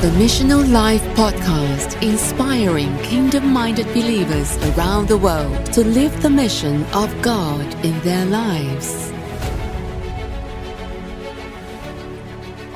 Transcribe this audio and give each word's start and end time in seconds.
the 0.00 0.10
Missional 0.10 0.70
Life 0.70 1.02
podcast, 1.16 2.00
inspiring 2.04 2.96
kingdom 2.98 3.48
minded 3.48 3.86
believers 3.88 4.56
around 4.68 5.08
the 5.08 5.18
world 5.18 5.72
to 5.72 5.84
live 5.84 6.22
the 6.22 6.30
mission 6.30 6.84
of 6.94 7.10
God 7.20 7.66
in 7.84 7.98
their 8.02 8.24
lives. 8.26 9.10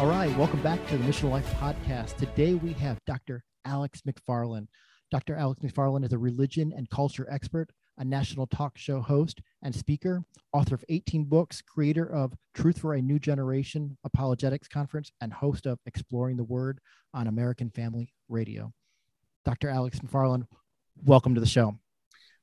All 0.01 0.09
right, 0.09 0.37
welcome 0.37 0.61
back 0.65 0.85
to 0.89 0.99
the 0.99 1.05
Missional 1.05 1.31
Life 1.31 1.49
podcast. 1.61 2.17
Today 2.17 2.55
we 2.55 2.73
have 2.73 2.99
Dr. 3.07 3.45
Alex 3.65 4.03
McFarland. 4.03 4.67
Dr. 5.13 5.37
Alex 5.37 5.61
McFarland 5.63 6.05
is 6.05 6.13
a 6.13 6.19
religion 6.19 6.73
and 6.77 6.91
culture 6.91 7.29
expert, 7.31 7.71
a 7.99 8.05
national 8.05 8.47
talk 8.47 8.77
show 8.79 9.01
host 9.01 9.41
and 9.63 9.75
speaker, 9.75 10.25
author 10.53 10.75
of 10.75 10.85
18 10.89 11.25
books, 11.25 11.61
creator 11.61 12.07
of 12.07 12.33
Truth 12.55 12.79
for 12.79 12.95
a 12.95 13.03
New 13.03 13.19
Generation 13.19 13.97
Apologetics 14.05 14.69
Conference, 14.69 15.13
and 15.21 15.33
host 15.33 15.67
of 15.67 15.79
Exploring 15.87 16.37
the 16.37 16.45
Word 16.45 16.81
on 17.15 17.27
American 17.27 17.71
Family 17.71 18.13
Radio. 18.29 18.73
Dr. 19.45 19.69
Alex 19.69 19.99
McFarland, 20.01 20.47
welcome 21.05 21.35
to 21.35 21.41
the 21.41 21.47
show. 21.47 21.79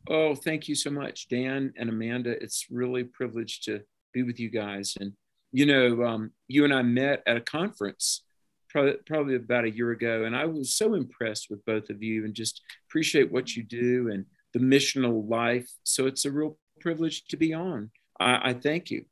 Oh, 0.08 0.36
thank 0.36 0.68
you 0.68 0.76
so 0.76 0.90
much, 0.90 1.28
Dan 1.28 1.74
and 1.78 1.90
Amanda. 1.90 2.32
It's 2.42 2.68
really 2.70 3.02
a 3.02 3.06
privilege 3.06 3.62
to 3.62 3.82
be 4.14 4.24
with 4.24 4.40
you 4.40 4.50
guys. 4.50 4.96
And, 5.00 5.14
you 5.52 5.66
know, 5.66 6.04
um, 6.04 6.32
you 6.48 6.64
and 6.64 6.74
I 6.74 6.82
met 6.82 7.22
at 7.28 7.38
a 7.38 7.42
conference 7.42 8.24
probably, 8.70 8.94
probably 9.06 9.36
about 9.36 9.66
a 9.66 9.72
year 9.72 9.92
ago, 9.92 10.24
and 10.24 10.36
I 10.36 10.46
was 10.46 10.74
so 10.76 10.94
impressed 10.94 11.48
with 11.50 11.64
both 11.66 11.90
of 11.90 12.02
you 12.02 12.26
and 12.26 12.34
just 12.34 12.62
appreciate 12.88 13.32
what 13.32 13.56
you 13.56 13.64
do 13.64 14.10
and 14.12 14.26
the 14.54 14.60
missional 14.60 15.30
life. 15.30 15.70
So 15.84 16.06
it's 16.08 16.26
a 16.26 16.32
real 16.32 16.58
privilege 16.80 17.26
to 17.28 17.38
be 17.38 17.54
on. 17.54 17.92
I, 18.20 18.50
I 18.50 18.54
thank 18.54 18.92
you. 18.92 19.06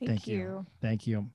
Thank, 0.00 0.10
Thank 0.10 0.26
you. 0.28 0.38
you. 0.38 0.66
Thank 0.80 1.06
you. 1.06 1.30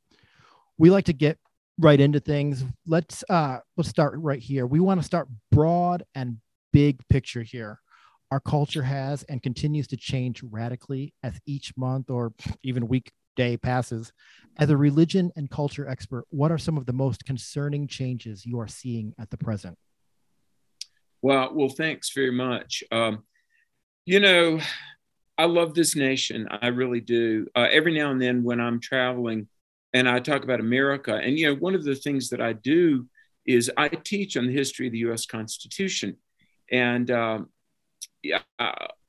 We 0.78 0.90
like 0.90 1.06
to 1.06 1.14
get 1.14 1.38
right 1.80 2.00
into 2.00 2.20
things. 2.20 2.64
Let's 2.86 3.24
uh 3.30 3.60
let's 3.78 3.90
start 3.90 4.14
right 4.18 4.40
here. 4.40 4.66
We 4.66 4.80
want 4.80 5.00
to 5.02 5.06
start 5.06 5.28
broad 5.52 6.04
and 6.16 6.38
big 6.72 7.02
picture 7.10 7.44
here. 7.44 7.80
Our 8.32 8.40
culture 8.40 8.84
has 8.84 9.24
and 9.24 9.44
continues 9.44 9.88
to 9.90 9.98
change 9.98 10.42
radically 10.44 11.14
as 11.24 11.40
each 11.46 11.74
month 11.78 12.10
or 12.10 12.34
even 12.64 12.88
week 12.88 13.12
day 13.36 13.58
passes. 13.58 14.12
As 14.58 14.70
a 14.70 14.78
religion 14.78 15.32
and 15.36 15.50
culture 15.50 15.88
expert, 15.88 16.26
what 16.30 16.52
are 16.52 16.58
some 16.58 16.78
of 16.78 16.86
the 16.86 16.94
most 16.94 17.26
concerning 17.26 17.88
changes 17.88 18.46
you 18.46 18.60
are 18.60 18.68
seeing 18.68 19.14
at 19.20 19.30
the 19.30 19.38
present? 19.38 19.78
Well, 21.24 21.52
well, 21.54 21.70
thanks 21.70 22.12
very 22.12 22.32
much. 22.32 22.84
Um, 22.92 23.24
you 24.06 24.20
know, 24.20 24.60
I 25.38 25.46
love 25.46 25.74
this 25.74 25.96
nation. 25.96 26.50
I 26.52 26.68
really 26.68 27.00
do. 27.00 27.48
Uh, 27.56 27.68
every 27.72 27.98
now 27.98 28.12
and 28.12 28.22
then, 28.22 28.44
when 28.44 28.60
I'm 28.60 28.82
traveling 28.82 29.48
and 29.94 30.10
I 30.10 30.20
talk 30.20 30.44
about 30.44 30.60
America, 30.60 31.16
and 31.16 31.40
you 31.40 31.48
know, 31.48 31.56
one 31.56 31.76
of 31.76 31.86
the 31.86 31.96
things 31.96 32.30
that 32.30 32.42
I 32.42 32.52
do 32.52 33.08
is 33.46 33.72
I 33.78 33.88
teach 33.88 34.36
on 34.36 34.48
the 34.48 34.54
history 34.54 34.88
of 34.88 34.92
the 34.92 35.00
U.S. 35.00 35.26
Constitution, 35.26 36.18
and 36.70 37.10
um, 37.10 37.50
yeah, 38.22 38.42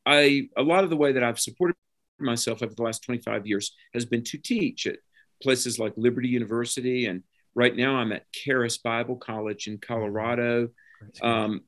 I 0.07 0.49
a 0.57 0.63
lot 0.63 0.85
of 0.85 0.91
the 0.91 0.97
way 0.97 1.11
that 1.13 1.25
I've 1.25 1.41
supported 1.41 1.75
myself 2.21 2.63
over 2.63 2.75
the 2.75 2.83
last 2.83 3.03
25 3.03 3.45
years 3.49 3.75
has 3.93 4.05
been 4.05 4.23
to 4.23 4.39
teach 4.39 4.87
at 4.87 4.99
places 5.43 5.81
like 5.81 5.95
Liberty 5.97 6.29
University, 6.29 7.07
and 7.07 7.25
right 7.57 7.75
now 7.75 7.97
I'm 7.97 8.13
at 8.13 8.31
Charis 8.31 8.79
Bible 8.79 9.17
College 9.17 9.67
in 9.67 9.79
Colorado. 9.79 10.69
Um, 11.21 11.63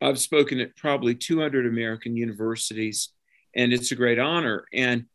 I've 0.00 0.18
spoken 0.18 0.60
at 0.60 0.76
probably 0.76 1.14
200 1.14 1.66
American 1.66 2.16
universities, 2.16 3.10
and 3.54 3.72
it's 3.72 3.92
a 3.92 3.96
great 3.96 4.18
honor. 4.18 4.64
And 4.72 5.06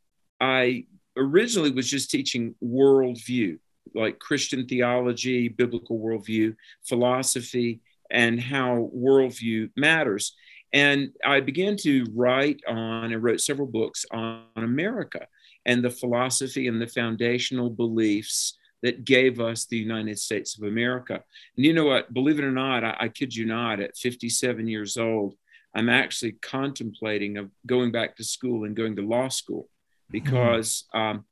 I 0.41 0.85
originally 1.15 1.71
was 1.71 1.89
just 1.89 2.11
teaching 2.11 2.55
worldview, 2.63 3.59
like 3.95 4.19
Christian 4.19 4.67
theology, 4.67 5.47
biblical 5.47 5.99
worldview, 5.99 6.55
philosophy, 6.87 7.81
and 8.11 8.39
how 8.39 8.89
worldview 8.95 9.69
matters. 9.75 10.35
And 10.73 11.11
I 11.23 11.39
began 11.39 11.77
to 11.77 12.05
write 12.13 12.61
on 12.67 13.13
and 13.13 13.23
wrote 13.23 13.41
several 13.41 13.67
books 13.67 14.05
on 14.11 14.45
America 14.55 15.27
and 15.65 15.83
the 15.83 15.91
philosophy 15.91 16.67
and 16.67 16.81
the 16.81 16.87
foundational 16.87 17.69
beliefs 17.69 18.57
that 18.83 19.05
gave 19.05 19.39
us 19.39 19.65
the 19.65 19.77
United 19.77 20.19
States 20.19 20.57
of 20.57 20.63
America. 20.67 21.23
And 21.55 21.65
you 21.65 21.73
know 21.73 21.85
what? 21.85 22.13
Believe 22.13 22.37
it 22.37 22.45
or 22.45 22.51
not, 22.51 22.83
I, 22.83 22.95
I 22.99 23.07
kid 23.07 23.35
you 23.35 23.45
not, 23.45 23.79
at 23.79 23.97
57 23.97 24.67
years 24.67 24.97
old, 24.97 25.35
I'm 25.73 25.89
actually 25.89 26.33
contemplating 26.33 27.37
of 27.37 27.49
going 27.65 27.91
back 27.91 28.17
to 28.17 28.23
school 28.23 28.65
and 28.65 28.75
going 28.75 28.97
to 28.97 29.01
law 29.01 29.29
school 29.29 29.69
because 30.11 30.83
um, 30.93 31.25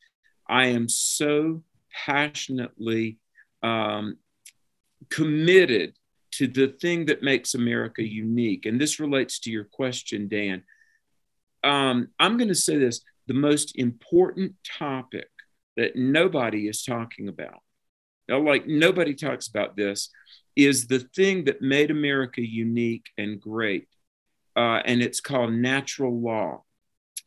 I 0.48 0.68
am 0.68 0.90
so 0.90 1.62
passionately 2.06 3.20
um, 3.62 4.18
committed 5.10 5.94
to 6.32 6.48
the 6.48 6.68
thing 6.68 7.06
that 7.06 7.22
makes 7.22 7.54
America 7.54 8.02
unique. 8.02 8.66
And 8.66 8.80
this 8.80 9.00
relates 9.00 9.40
to 9.40 9.52
your 9.52 9.66
question, 9.66 10.30
Dan. 10.30 10.64
Um, 11.64 12.08
I'm 12.18 12.38
going 12.38 12.48
to 12.48 12.56
say 12.56 12.78
this 12.78 13.02
the 13.28 13.34
most 13.34 13.78
important 13.78 14.56
topic 14.64 15.28
that 15.78 15.96
nobody 15.96 16.68
is 16.68 16.84
talking 16.84 17.28
about, 17.28 17.62
now, 18.28 18.40
like 18.40 18.68
nobody 18.68 19.14
talks 19.14 19.48
about 19.48 19.76
this, 19.76 20.10
is 20.56 20.88
the 20.88 21.00
thing 21.00 21.46
that 21.46 21.62
made 21.62 21.92
America 21.92 22.42
unique 22.42 23.08
and 23.18 23.40
great. 23.40 23.88
Uh, 24.56 24.82
and 24.86 25.02
it's 25.02 25.22
called 25.22 25.54
natural 25.54 26.20
law. 26.20 26.64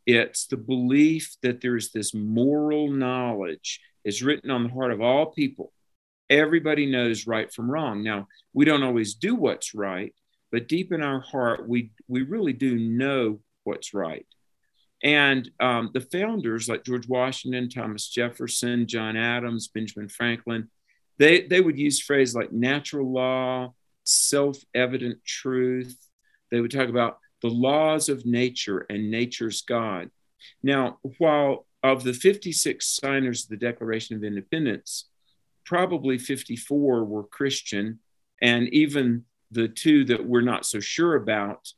It's 0.07 0.47
the 0.47 0.57
belief 0.59 1.37
that 1.43 1.61
there's 1.61 1.91
this 1.91 2.15
moral 2.15 2.91
knowledge 2.91 3.81
is 4.05 4.23
written 4.23 4.51
on 4.51 4.65
the 4.65 4.69
heart 4.69 4.93
of 4.93 5.01
all 5.01 5.27
people. 5.27 5.73
Everybody 6.29 6.87
knows 6.87 7.27
right 7.27 7.53
from 7.53 7.71
wrong. 7.71 8.03
Now, 8.03 8.29
we 8.53 8.65
don't 8.65 8.83
always 8.83 9.15
do 9.15 9.35
what's 9.35 9.75
right, 9.75 10.15
but 10.53 10.69
deep 10.69 10.93
in 10.93 11.03
our 11.03 11.21
heart, 11.21 11.69
we, 11.69 11.93
we 12.09 12.23
really 12.23 12.53
do 12.53 12.79
know 12.79 13.41
what's 13.65 13.95
right. 13.95 14.27
And 15.05 15.51
um, 15.61 15.91
the 15.93 16.01
founders, 16.01 16.67
like 16.67 16.83
George 16.83 17.07
Washington, 17.07 17.69
Thomas 17.69 18.09
Jefferson, 18.09 18.87
John 18.87 19.17
Adams, 19.19 19.69
Benjamin 19.69 20.09
Franklin, 20.09 20.71
they, 21.19 21.43
they 21.43 21.61
would 21.61 21.79
use 21.79 22.01
phrases 22.01 22.35
like 22.35 22.53
natural 22.53 23.13
law, 23.13 23.75
self 24.05 24.57
evident 24.75 25.23
truth. 25.25 25.97
They 26.51 26.61
would 26.61 26.71
talk 26.71 26.89
about 26.89 27.19
the 27.43 27.51
laws 27.51 28.09
of 28.09 28.25
nature 28.25 28.87
and 28.89 29.11
nature's 29.11 29.61
God. 29.61 30.11
Now, 30.63 30.99
while 31.19 31.67
of 31.83 32.03
the 32.03 32.15
56 32.15 32.99
signers 33.03 33.45
of 33.45 33.51
the 33.51 33.57
Declaration 33.59 34.17
of 34.17 34.25
Independence, 34.25 35.11
probably 35.67 36.17
54 36.17 37.05
were 37.05 37.25
Christian, 37.25 37.99
and 38.41 38.69
even 38.69 39.25
the 39.51 39.69
two 39.69 40.07
that 40.07 40.25
we're 40.25 40.41
not 40.41 40.65
so 40.65 40.81
sure 40.81 41.15
about 41.15 41.69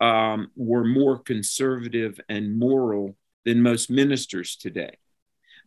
um, 0.00 0.50
were 0.56 0.84
more 0.84 1.18
conservative 1.18 2.18
and 2.28 2.58
moral 2.58 3.16
than 3.44 3.62
most 3.62 3.90
ministers 3.90 4.56
today. 4.56 4.96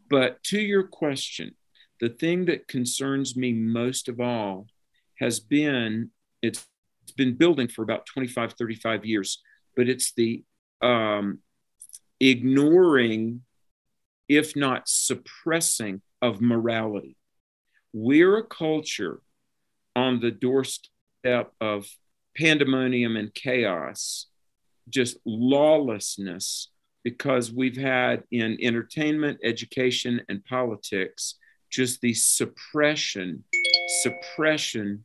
But 0.10 0.44
to 0.46 0.60
your 0.60 0.84
question, 0.84 1.56
the 2.00 2.10
thing 2.10 2.46
that 2.46 2.68
concerns 2.68 3.36
me 3.36 3.54
most 3.54 4.10
of 4.10 4.20
all 4.20 4.68
has 5.20 5.40
been 5.40 6.12
it's, 6.42 6.68
been 7.16 7.36
building 7.36 7.68
for 7.68 7.84
about 7.84 8.06
25, 8.06 8.54
35 8.54 9.06
years, 9.06 9.42
but 9.76 9.88
it's 9.88 10.14
the 10.14 10.44
um, 10.82 11.40
ignoring, 12.20 13.42
if 14.28 14.56
not 14.56 14.88
suppressing, 14.88 16.02
of 16.22 16.42
morality. 16.42 17.18
We're 17.94 18.38
a 18.38 18.44
culture 18.44 19.22
on 19.96 20.20
the 20.20 20.32
doorstep 20.32 21.52
of 21.62 21.86
pandemonium 22.38 23.16
and 23.16 23.34
chaos, 23.34 24.28
just 24.90 25.18
lawlessness, 25.26 26.70
because 27.04 27.52
we've 27.52 27.78
had 27.78 28.24
in 28.32 28.58
entertainment, 28.62 29.40
education, 29.44 30.22
and 30.30 30.44
politics 30.46 31.36
just 31.74 32.02
the 32.02 32.14
suppression, 32.14 33.44
suppression 34.04 35.04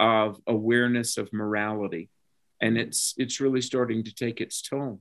of 0.00 0.40
awareness 0.48 1.16
of 1.16 1.32
morality. 1.32 2.10
And 2.60 2.76
it's 2.76 3.14
it's 3.16 3.40
really 3.40 3.60
starting 3.60 4.02
to 4.02 4.12
take 4.12 4.40
its 4.40 4.60
toll. 4.60 5.00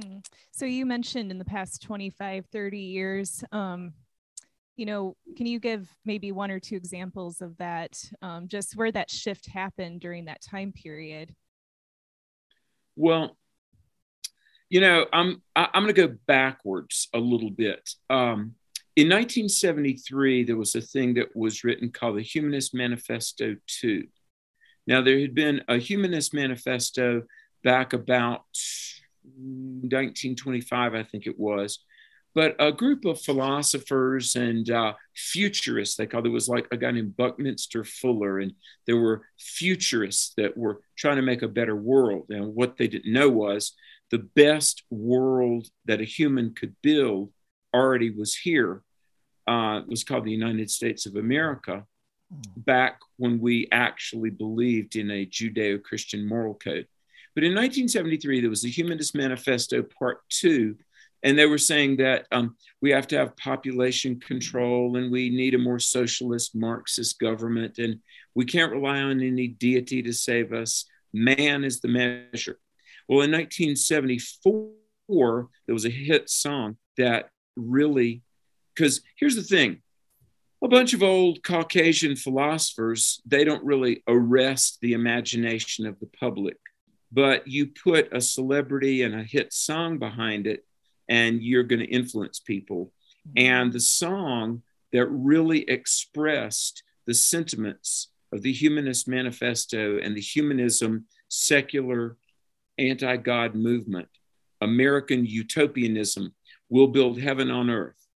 Hmm. 0.00 0.18
So 0.52 0.64
you 0.64 0.86
mentioned 0.86 1.32
in 1.32 1.38
the 1.38 1.44
past 1.44 1.82
25, 1.82 2.46
30 2.52 2.78
years, 2.78 3.42
um, 3.50 3.94
you 4.76 4.86
know, 4.86 5.16
can 5.36 5.46
you 5.46 5.58
give 5.58 5.88
maybe 6.04 6.32
one 6.32 6.50
or 6.50 6.60
two 6.60 6.76
examples 6.76 7.40
of 7.40 7.56
that, 7.58 7.98
um, 8.22 8.46
just 8.46 8.76
where 8.76 8.92
that 8.92 9.10
shift 9.10 9.46
happened 9.46 10.00
during 10.00 10.26
that 10.26 10.42
time 10.42 10.72
period? 10.72 11.34
Well, 12.94 13.36
you 14.68 14.80
know, 14.80 15.06
I'm 15.12 15.42
I'm 15.54 15.84
going 15.84 15.94
to 15.94 16.08
go 16.08 16.14
backwards 16.26 17.08
a 17.14 17.18
little 17.18 17.50
bit. 17.50 17.88
Um, 18.10 18.54
in 18.96 19.08
1973, 19.08 20.44
there 20.44 20.56
was 20.56 20.74
a 20.74 20.80
thing 20.80 21.14
that 21.14 21.36
was 21.36 21.64
written 21.64 21.90
called 21.90 22.16
the 22.16 22.22
Humanist 22.22 22.74
Manifesto 22.74 23.56
2. 23.66 24.06
Now, 24.86 25.02
there 25.02 25.20
had 25.20 25.34
been 25.34 25.62
a 25.68 25.76
Humanist 25.76 26.32
Manifesto 26.32 27.24
back 27.62 27.92
about 27.92 28.44
1925, 29.24 30.94
I 30.94 31.02
think 31.02 31.26
it 31.26 31.38
was, 31.38 31.80
but 32.36 32.54
a 32.58 32.70
group 32.70 33.06
of 33.06 33.18
philosophers 33.18 34.36
and 34.36 34.70
uh, 34.70 34.92
futurists, 35.14 35.96
they 35.96 36.06
called 36.06 36.26
it 36.26 36.28
was 36.28 36.50
like 36.50 36.68
a 36.70 36.76
guy 36.76 36.90
named 36.90 37.16
Buckminster 37.16 37.82
Fuller, 37.82 38.40
and 38.40 38.52
there 38.86 38.98
were 38.98 39.22
futurists 39.38 40.34
that 40.36 40.54
were 40.54 40.82
trying 40.98 41.16
to 41.16 41.22
make 41.22 41.40
a 41.40 41.48
better 41.48 41.74
world. 41.74 42.26
And 42.28 42.54
what 42.54 42.76
they 42.76 42.88
didn't 42.88 43.10
know 43.10 43.30
was 43.30 43.72
the 44.10 44.18
best 44.18 44.82
world 44.90 45.66
that 45.86 46.02
a 46.02 46.04
human 46.04 46.52
could 46.52 46.76
build 46.82 47.32
already 47.74 48.10
was 48.10 48.36
here. 48.36 48.82
Uh, 49.48 49.80
it 49.82 49.88
was 49.88 50.04
called 50.04 50.26
the 50.26 50.30
United 50.30 50.70
States 50.70 51.06
of 51.06 51.16
America 51.16 51.86
back 52.54 52.98
when 53.16 53.40
we 53.40 53.66
actually 53.72 54.30
believed 54.30 54.96
in 54.96 55.10
a 55.10 55.24
Judeo 55.24 55.82
Christian 55.82 56.28
moral 56.28 56.54
code. 56.54 56.86
But 57.34 57.44
in 57.44 57.52
1973, 57.52 58.40
there 58.42 58.50
was 58.50 58.60
the 58.60 58.70
Humanist 58.70 59.14
Manifesto 59.14 59.82
Part 59.82 60.18
Two, 60.28 60.76
and 61.22 61.38
they 61.38 61.46
were 61.46 61.58
saying 61.58 61.98
that 61.98 62.26
um, 62.30 62.56
we 62.80 62.90
have 62.90 63.06
to 63.08 63.18
have 63.18 63.36
population 63.36 64.20
control 64.20 64.96
and 64.96 65.10
we 65.10 65.30
need 65.30 65.54
a 65.54 65.58
more 65.58 65.78
socialist 65.78 66.54
Marxist 66.54 67.18
government 67.18 67.78
and 67.78 68.00
we 68.34 68.44
can't 68.44 68.72
rely 68.72 69.00
on 69.00 69.22
any 69.22 69.48
deity 69.48 70.02
to 70.02 70.12
save 70.12 70.52
us. 70.52 70.84
Man 71.12 71.64
is 71.64 71.80
the 71.80 71.88
measure. 71.88 72.58
Well, 73.08 73.22
in 73.22 73.32
1974, 73.32 75.48
there 75.66 75.74
was 75.74 75.86
a 75.86 75.90
hit 75.90 76.28
song 76.28 76.76
that 76.98 77.30
really, 77.56 78.22
because 78.74 79.00
here's 79.16 79.36
the 79.36 79.42
thing 79.42 79.80
a 80.62 80.68
bunch 80.68 80.94
of 80.94 81.02
old 81.02 81.42
Caucasian 81.42 82.16
philosophers, 82.16 83.20
they 83.26 83.44
don't 83.44 83.64
really 83.64 84.02
arrest 84.08 84.78
the 84.80 84.94
imagination 84.94 85.86
of 85.86 86.00
the 86.00 86.08
public. 86.18 86.56
But 87.12 87.46
you 87.46 87.68
put 87.68 88.12
a 88.12 88.20
celebrity 88.20 89.02
and 89.02 89.14
a 89.14 89.22
hit 89.22 89.52
song 89.52 89.98
behind 89.98 90.46
it, 90.46 90.64
and 91.08 91.42
you're 91.42 91.62
going 91.62 91.80
to 91.80 91.86
influence 91.86 92.40
people. 92.40 92.92
And 93.36 93.72
the 93.72 93.80
song 93.80 94.62
that 94.92 95.06
really 95.06 95.68
expressed 95.68 96.82
the 97.06 97.14
sentiments 97.14 98.08
of 98.32 98.42
the 98.42 98.52
Humanist 98.52 99.08
Manifesto 99.08 99.98
and 99.98 100.16
the 100.16 100.20
humanism, 100.20 101.06
secular, 101.28 102.16
anti 102.78 103.16
God 103.16 103.54
movement, 103.54 104.08
American 104.60 105.24
utopianism, 105.24 106.34
will 106.68 106.88
build 106.88 107.20
heaven 107.20 107.50
on 107.50 107.70
earth. 107.70 108.06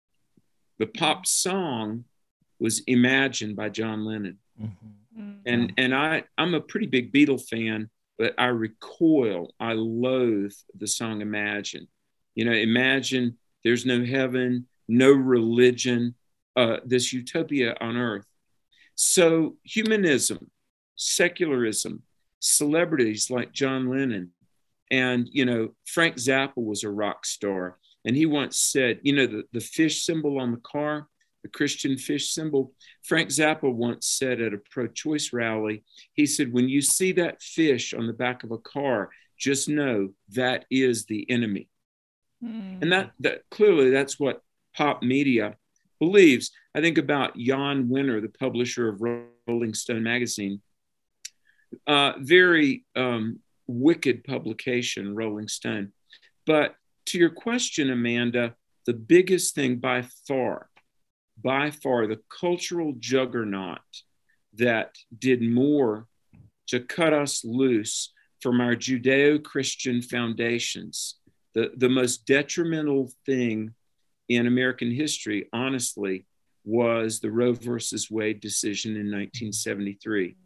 The 0.79 0.87
pop 0.87 1.27
song 1.27 2.05
was 2.59 2.81
imagined 2.87 3.57
by 3.57 3.69
John 3.69 4.05
Lennon. 4.05 4.39
Mm-hmm. 4.61 5.31
And, 5.47 5.73
and 5.77 5.95
I, 5.95 6.25
I'm 6.39 6.55
a 6.55 6.61
pretty 6.61 6.87
big 6.87 7.13
Beatle 7.13 7.43
fan, 7.49 7.91
but 8.19 8.35
I 8.39 8.47
recoil, 8.47 9.55
I 9.59 9.73
loathe 9.75 10.53
the 10.79 10.87
song 10.87 11.21
Imagine. 11.21 11.89
You 12.35 12.45
know, 12.45 12.53
imagine 12.53 13.37
there's 13.65 13.87
no 13.87 14.05
heaven, 14.05 14.67
no 14.89 15.11
religion, 15.13 16.15
uh, 16.57 16.79
this 16.85 17.13
utopia 17.13 17.77
on 17.81 17.97
earth. 17.97 18.27
So, 18.95 19.57
humanism, 19.65 20.51
secularism, 20.97 22.03
celebrities 22.41 23.31
like 23.31 23.53
John 23.53 23.89
Lennon, 23.89 24.33
and, 24.91 25.29
you 25.31 25.45
know, 25.45 25.71
Frank 25.87 26.17
Zappa 26.17 26.57
was 26.57 26.83
a 26.83 26.91
rock 26.91 27.25
star. 27.25 27.79
And 28.05 28.17
he 28.17 28.27
once 28.27 28.59
said, 28.59 28.99
you 29.03 29.15
know, 29.15 29.27
the, 29.27 29.45
the 29.53 29.61
fish 29.61 30.05
symbol 30.05 30.41
on 30.41 30.51
the 30.51 30.61
car, 30.61 31.07
the 31.43 31.49
Christian 31.49 31.97
fish 31.97 32.31
symbol. 32.31 32.73
Frank 33.05 33.29
Zappa 33.29 33.73
once 33.73 34.07
said 34.07 34.41
at 34.41 34.55
a 34.55 34.59
pro 34.71 34.89
choice 34.89 35.33
rally, 35.33 35.85
he 36.15 36.27
said, 36.27 36.53
when 36.53 36.69
you 36.69 36.83
see 36.83 37.13
that 37.13 37.41
fish 37.41 37.95
on 37.95 38.07
the 38.07 38.13
back 38.13 38.43
of 38.43 38.51
a 38.51 38.59
car, 38.59 39.11
just 39.39 39.69
know 39.69 40.11
that 40.31 40.67
is 40.71 41.07
the 41.07 41.31
enemy. 41.31 41.70
Mm. 42.43 42.83
And 42.83 42.93
that, 42.93 43.13
that 43.21 43.43
clearly 43.51 43.91
that's 43.91 44.19
what 44.19 44.43
pop 44.75 45.03
media 45.03 45.57
believes. 45.99 46.51
I 46.75 46.81
think 46.81 46.99
about 46.99 47.37
Jan 47.37 47.89
Wenner, 47.89 48.21
the 48.21 48.29
publisher 48.29 48.89
of 48.89 49.03
Rolling 49.47 49.75
Stone 49.75 50.03
magazine. 50.03 50.63
Uh, 51.87 52.15
very 52.19 52.85
um, 52.97 53.41
wicked 53.67 54.25
publication, 54.25 55.15
Rolling 55.15 55.49
Stone. 55.49 55.93
But 56.47 56.75
to 57.07 57.19
your 57.19 57.31
question, 57.31 57.91
Amanda, 57.91 58.55
the 58.87 58.95
biggest 58.95 59.55
thing 59.55 59.77
by 59.77 60.05
far, 60.27 60.69
by 61.41 61.71
far, 61.71 62.07
the 62.07 62.21
cultural 62.41 62.95
juggernaut 62.99 63.79
that 64.55 64.97
did 65.17 65.43
more 65.43 66.07
to 66.69 66.81
cut 66.81 67.13
us 67.13 67.45
loose 67.45 68.13
from 68.41 68.61
our 68.61 68.75
Judeo 68.75 69.43
Christian 69.43 70.03
foundations 70.03 71.20
the, 71.55 71.73
the 71.77 71.89
most 71.89 72.27
detrimental 72.27 73.11
thing 73.27 73.75
in 74.29 74.47
American 74.47 74.91
history, 74.91 75.49
honestly, 75.53 76.27
was 76.65 77.21
the 77.21 77.31
Roe 77.31 77.53
versus 77.53 78.11
Wade 78.11 78.41
decision 78.41 78.93
in 78.93 79.11
1973. 79.11 80.37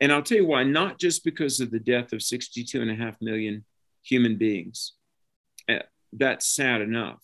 And 0.00 0.12
I'll 0.12 0.22
tell 0.22 0.38
you 0.38 0.46
why, 0.46 0.62
not 0.62 0.98
just 0.98 1.24
because 1.24 1.60
of 1.60 1.70
the 1.70 1.80
death 1.80 2.12
of 2.12 2.22
62 2.22 2.80
and 2.80 2.90
a 2.90 2.94
half 2.94 3.20
million 3.20 3.64
human 4.02 4.36
beings. 4.36 4.92
Uh, 5.68 5.80
that's 6.12 6.46
sad 6.46 6.80
enough. 6.80 7.22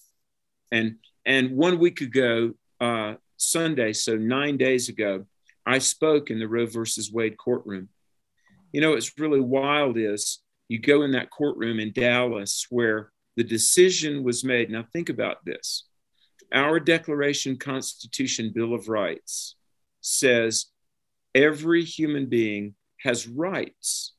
And, 0.72 0.96
and 1.24 1.52
one 1.52 1.78
week 1.78 2.00
ago, 2.00 2.52
uh, 2.80 3.14
Sunday, 3.36 3.92
so 3.92 4.16
nine 4.16 4.56
days 4.56 4.88
ago, 4.88 5.26
I 5.64 5.78
spoke 5.78 6.30
in 6.30 6.38
the 6.38 6.48
Roe 6.48 6.66
versus 6.66 7.12
Wade 7.12 7.38
courtroom. 7.38 7.88
You 8.72 8.80
know, 8.80 8.90
what's 8.90 9.18
really 9.18 9.40
wild 9.40 9.96
is 9.96 10.42
you 10.68 10.78
go 10.80 11.02
in 11.02 11.12
that 11.12 11.30
courtroom 11.30 11.78
in 11.78 11.92
Dallas 11.92 12.66
where 12.70 13.10
the 13.36 13.44
decision 13.44 14.22
was 14.22 14.44
made. 14.44 14.70
Now, 14.70 14.84
think 14.92 15.08
about 15.08 15.44
this. 15.44 15.84
Our 16.52 16.78
Declaration, 16.78 17.56
Constitution, 17.56 18.52
Bill 18.54 18.74
of 18.74 18.88
Rights 18.88 19.56
says 20.00 20.66
every 21.34 21.82
human 21.82 22.26
being 22.26 22.74
has 23.00 23.26
rights. 23.26 24.12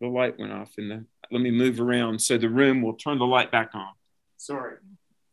The 0.00 0.06
light 0.06 0.38
went 0.38 0.52
off 0.52 0.72
in 0.78 0.88
the, 0.88 1.04
let 1.32 1.42
me 1.42 1.50
move 1.50 1.80
around 1.80 2.20
so 2.20 2.38
the 2.38 2.48
room 2.48 2.82
will 2.82 2.94
turn 2.94 3.18
the 3.18 3.26
light 3.26 3.50
back 3.50 3.70
on. 3.74 3.92
Sorry. 4.36 4.76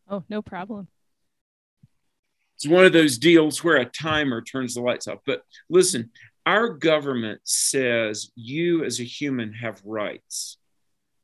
Oh, 0.09 0.23
no 0.27 0.41
problem. 0.41 0.87
It's 2.55 2.67
one 2.67 2.85
of 2.85 2.93
those 2.93 3.17
deals 3.17 3.63
where 3.63 3.77
a 3.77 3.85
timer 3.85 4.41
turns 4.41 4.73
the 4.73 4.81
lights 4.81 5.07
off. 5.07 5.19
But 5.25 5.43
listen, 5.69 6.09
our 6.45 6.69
government 6.69 7.41
says 7.43 8.31
you 8.35 8.83
as 8.83 8.99
a 8.99 9.03
human 9.03 9.53
have 9.53 9.81
rights 9.83 10.57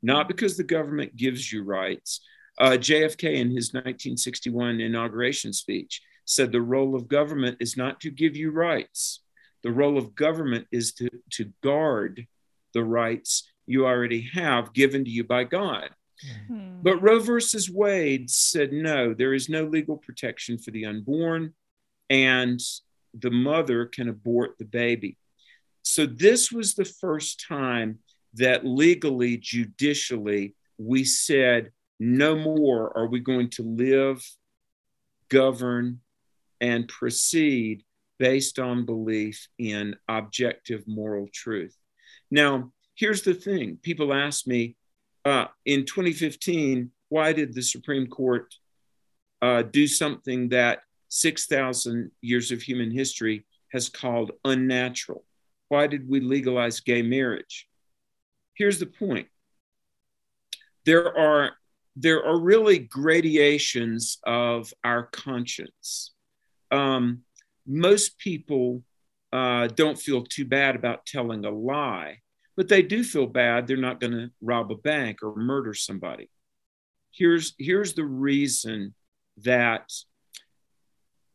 not 0.02 0.28
because 0.28 0.56
the 0.56 0.64
government 0.64 1.16
gives 1.16 1.52
you 1.52 1.62
rights. 1.62 2.20
Uh, 2.58 2.72
JFK, 2.72 3.34
in 3.34 3.50
his 3.50 3.72
1961 3.72 4.80
inauguration 4.80 5.52
speech, 5.52 6.02
said 6.24 6.52
the 6.52 6.60
role 6.60 6.94
of 6.94 7.08
government 7.08 7.56
is 7.60 7.76
not 7.76 8.00
to 8.00 8.10
give 8.10 8.36
you 8.36 8.50
rights. 8.50 9.20
The 9.62 9.72
role 9.72 9.96
of 9.96 10.14
government 10.14 10.66
is 10.70 10.92
to, 10.94 11.08
to 11.30 11.52
guard 11.62 12.26
the 12.74 12.84
rights 12.84 13.48
you 13.66 13.86
already 13.86 14.28
have 14.34 14.72
given 14.72 15.04
to 15.04 15.10
you 15.10 15.24
by 15.24 15.44
God. 15.44 15.90
Hmm. 16.48 16.80
But 16.82 17.02
Roe 17.02 17.20
versus 17.20 17.70
Wade 17.70 18.30
said 18.30 18.72
no, 18.72 19.14
there 19.14 19.34
is 19.34 19.48
no 19.48 19.64
legal 19.64 19.96
protection 19.96 20.58
for 20.58 20.70
the 20.70 20.86
unborn, 20.86 21.54
and 22.10 22.60
the 23.14 23.30
mother 23.30 23.86
can 23.86 24.08
abort 24.08 24.58
the 24.58 24.64
baby. 24.64 25.16
So, 25.82 26.06
this 26.06 26.52
was 26.52 26.74
the 26.74 26.84
first 26.84 27.44
time 27.46 27.98
that 28.34 28.64
legally, 28.64 29.36
judicially, 29.36 30.54
we 30.78 31.04
said, 31.04 31.70
no 32.00 32.34
more 32.34 32.96
are 32.96 33.06
we 33.06 33.20
going 33.20 33.50
to 33.50 33.62
live, 33.62 34.24
govern, 35.28 36.00
and 36.60 36.88
proceed 36.88 37.84
based 38.18 38.58
on 38.58 38.86
belief 38.86 39.48
in 39.58 39.96
objective 40.08 40.84
moral 40.86 41.28
truth. 41.32 41.76
Now, 42.30 42.72
here's 42.94 43.22
the 43.22 43.34
thing 43.34 43.78
people 43.82 44.12
ask 44.12 44.46
me 44.46 44.76
uh, 45.24 45.46
in 45.64 45.84
2015, 45.84 46.90
why 47.08 47.32
did 47.32 47.54
the 47.54 47.62
Supreme 47.62 48.06
Court 48.06 48.54
uh, 49.40 49.62
do 49.62 49.86
something 49.86 50.48
that 50.48 50.80
6,000 51.08 52.10
years 52.20 52.50
of 52.50 52.62
human 52.62 52.90
history 52.90 53.44
has 53.72 53.88
called 53.88 54.32
unnatural? 54.44 55.24
Why 55.68 55.86
did 55.86 56.08
we 56.08 56.20
legalize 56.20 56.80
gay 56.80 57.02
marriage? 57.02 57.68
Here's 58.54 58.78
the 58.78 58.86
point. 58.86 59.28
There 60.84 61.16
are 61.16 61.52
there 61.94 62.24
are 62.24 62.38
really 62.38 62.78
gradations 62.78 64.18
of 64.24 64.72
our 64.82 65.04
conscience. 65.04 66.14
Um, 66.70 67.22
most 67.66 68.18
people 68.18 68.82
uh, 69.30 69.66
don't 69.68 69.98
feel 69.98 70.24
too 70.24 70.46
bad 70.46 70.74
about 70.74 71.04
telling 71.04 71.44
a 71.44 71.50
lie 71.50 72.22
but 72.56 72.68
they 72.68 72.82
do 72.82 73.02
feel 73.02 73.26
bad 73.26 73.66
they're 73.66 73.76
not 73.76 74.00
going 74.00 74.12
to 74.12 74.30
rob 74.40 74.70
a 74.70 74.76
bank 74.76 75.22
or 75.22 75.34
murder 75.36 75.74
somebody. 75.74 76.28
Here's 77.10 77.54
here's 77.58 77.94
the 77.94 78.04
reason 78.04 78.94
that 79.38 79.90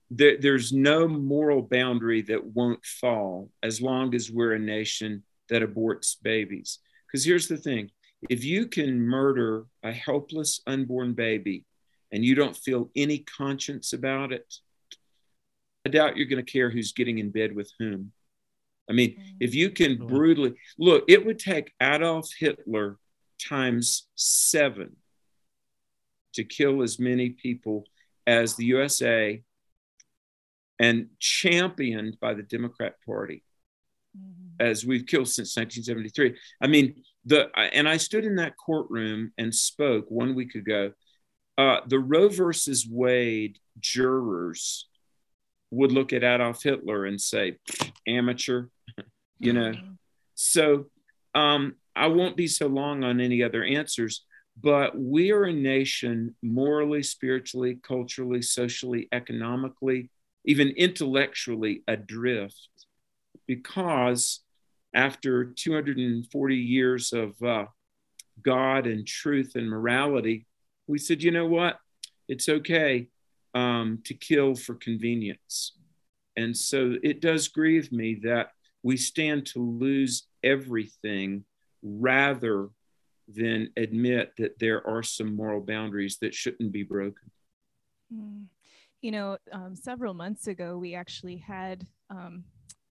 there, 0.09 0.37
there's 0.39 0.71
no 0.71 1.07
moral 1.07 1.61
boundary 1.61 2.21
that 2.23 2.45
won't 2.45 2.83
fall 2.85 3.49
as 3.61 3.81
long 3.81 4.15
as 4.15 4.31
we're 4.31 4.53
a 4.53 4.59
nation 4.59 5.23
that 5.49 5.61
aborts 5.61 6.15
babies 6.21 6.79
because 7.07 7.25
here's 7.25 7.47
the 7.47 7.57
thing. 7.57 7.91
If 8.29 8.43
you 8.43 8.67
can 8.67 8.99
murder 8.99 9.65
a 9.83 9.91
helpless 9.91 10.61
unborn 10.67 11.13
baby 11.13 11.65
and 12.11 12.25
you 12.25 12.35
don't 12.35 12.55
feel 12.55 12.89
any 12.95 13.19
conscience 13.19 13.93
about 13.93 14.31
it, 14.31 14.55
I 15.85 15.89
doubt 15.89 16.17
you're 16.17 16.27
going 16.27 16.43
to 16.43 16.51
care 16.51 16.69
who's 16.69 16.91
getting 16.91 17.19
in 17.19 17.31
bed 17.31 17.55
with 17.55 17.71
whom. 17.79 18.11
I 18.89 18.93
mean, 18.93 19.11
mm-hmm. 19.11 19.37
if 19.39 19.53
you 19.53 19.69
can 19.69 19.97
brutally 19.97 20.55
look, 20.77 21.05
it 21.07 21.25
would 21.25 21.39
take 21.39 21.73
Adolf 21.81 22.29
Hitler 22.37 22.97
times 23.39 24.07
seven 24.15 24.95
to 26.33 26.43
kill 26.43 26.81
as 26.81 26.99
many 26.99 27.29
people 27.29 27.85
as 28.25 28.55
the 28.55 28.65
USA 28.65 29.41
and 30.79 31.07
championed 31.19 32.19
by 32.19 32.33
the 32.33 32.43
Democrat 32.43 32.95
Party 33.05 33.43
mm-hmm. 34.17 34.65
as 34.65 34.85
we've 34.85 35.05
killed 35.05 35.27
since 35.27 35.55
1973. 35.55 36.37
I 36.61 36.67
mean, 36.67 37.03
the 37.25 37.49
and 37.55 37.87
I 37.87 37.97
stood 37.97 38.25
in 38.25 38.35
that 38.37 38.55
courtroom 38.57 39.31
and 39.37 39.53
spoke 39.53 40.05
one 40.09 40.35
week 40.35 40.55
ago. 40.55 40.91
Uh, 41.57 41.79
the 41.87 41.99
Roe 41.99 42.29
versus 42.29 42.87
Wade 42.89 43.57
jurors 43.79 44.87
would 45.71 45.91
look 45.91 46.13
at 46.13 46.23
Adolf 46.23 46.63
Hitler 46.63 47.05
and 47.05 47.19
say, 47.19 47.57
amateur, 48.07 48.67
you 49.39 49.53
know. 49.53 49.71
Mm-hmm. 49.71 49.93
So 50.35 50.85
um, 51.35 51.75
I 51.95 52.07
won't 52.07 52.37
be 52.37 52.47
so 52.47 52.67
long 52.67 53.03
on 53.03 53.19
any 53.19 53.43
other 53.43 53.63
answers, 53.63 54.23
but 54.61 54.97
we 54.97 55.31
are 55.31 55.45
a 55.45 55.53
nation 55.53 56.35
morally, 56.41 57.03
spiritually, 57.03 57.79
culturally, 57.83 58.41
socially, 58.41 59.07
economically, 59.11 60.09
even 60.45 60.69
intellectually 60.69 61.83
adrift 61.87 62.69
because 63.45 64.41
after 64.93 65.45
240 65.45 66.55
years 66.55 67.13
of 67.13 67.41
uh, 67.43 67.65
God 68.41 68.87
and 68.87 69.05
truth 69.05 69.53
and 69.55 69.69
morality, 69.69 70.47
we 70.87 70.97
said, 70.97 71.21
you 71.21 71.31
know 71.31 71.45
what? 71.45 71.79
It's 72.27 72.49
okay 72.49 73.07
um, 73.53 73.99
to 74.05 74.13
kill 74.13 74.55
for 74.55 74.75
convenience. 74.75 75.77
And 76.35 76.55
so 76.55 76.95
it 77.03 77.21
does 77.21 77.47
grieve 77.47 77.91
me 77.91 78.19
that 78.23 78.51
we 78.83 78.97
stand 78.97 79.45
to 79.47 79.59
lose 79.59 80.27
everything 80.43 81.43
rather 81.81 82.69
than 83.27 83.69
admit 83.75 84.33
that 84.37 84.59
there 84.59 84.85
are 84.87 85.03
some 85.03 85.35
moral 85.35 85.61
boundaries 85.61 86.17
that 86.21 86.33
shouldn't 86.33 86.71
be 86.71 86.83
broken. 86.83 87.31
Mm. 88.13 88.45
You 89.01 89.11
know, 89.11 89.37
um, 89.51 89.75
several 89.75 90.13
months 90.13 90.47
ago, 90.47 90.77
we 90.77 90.95
actually 90.95 91.37
had 91.37 91.85
um, 92.09 92.43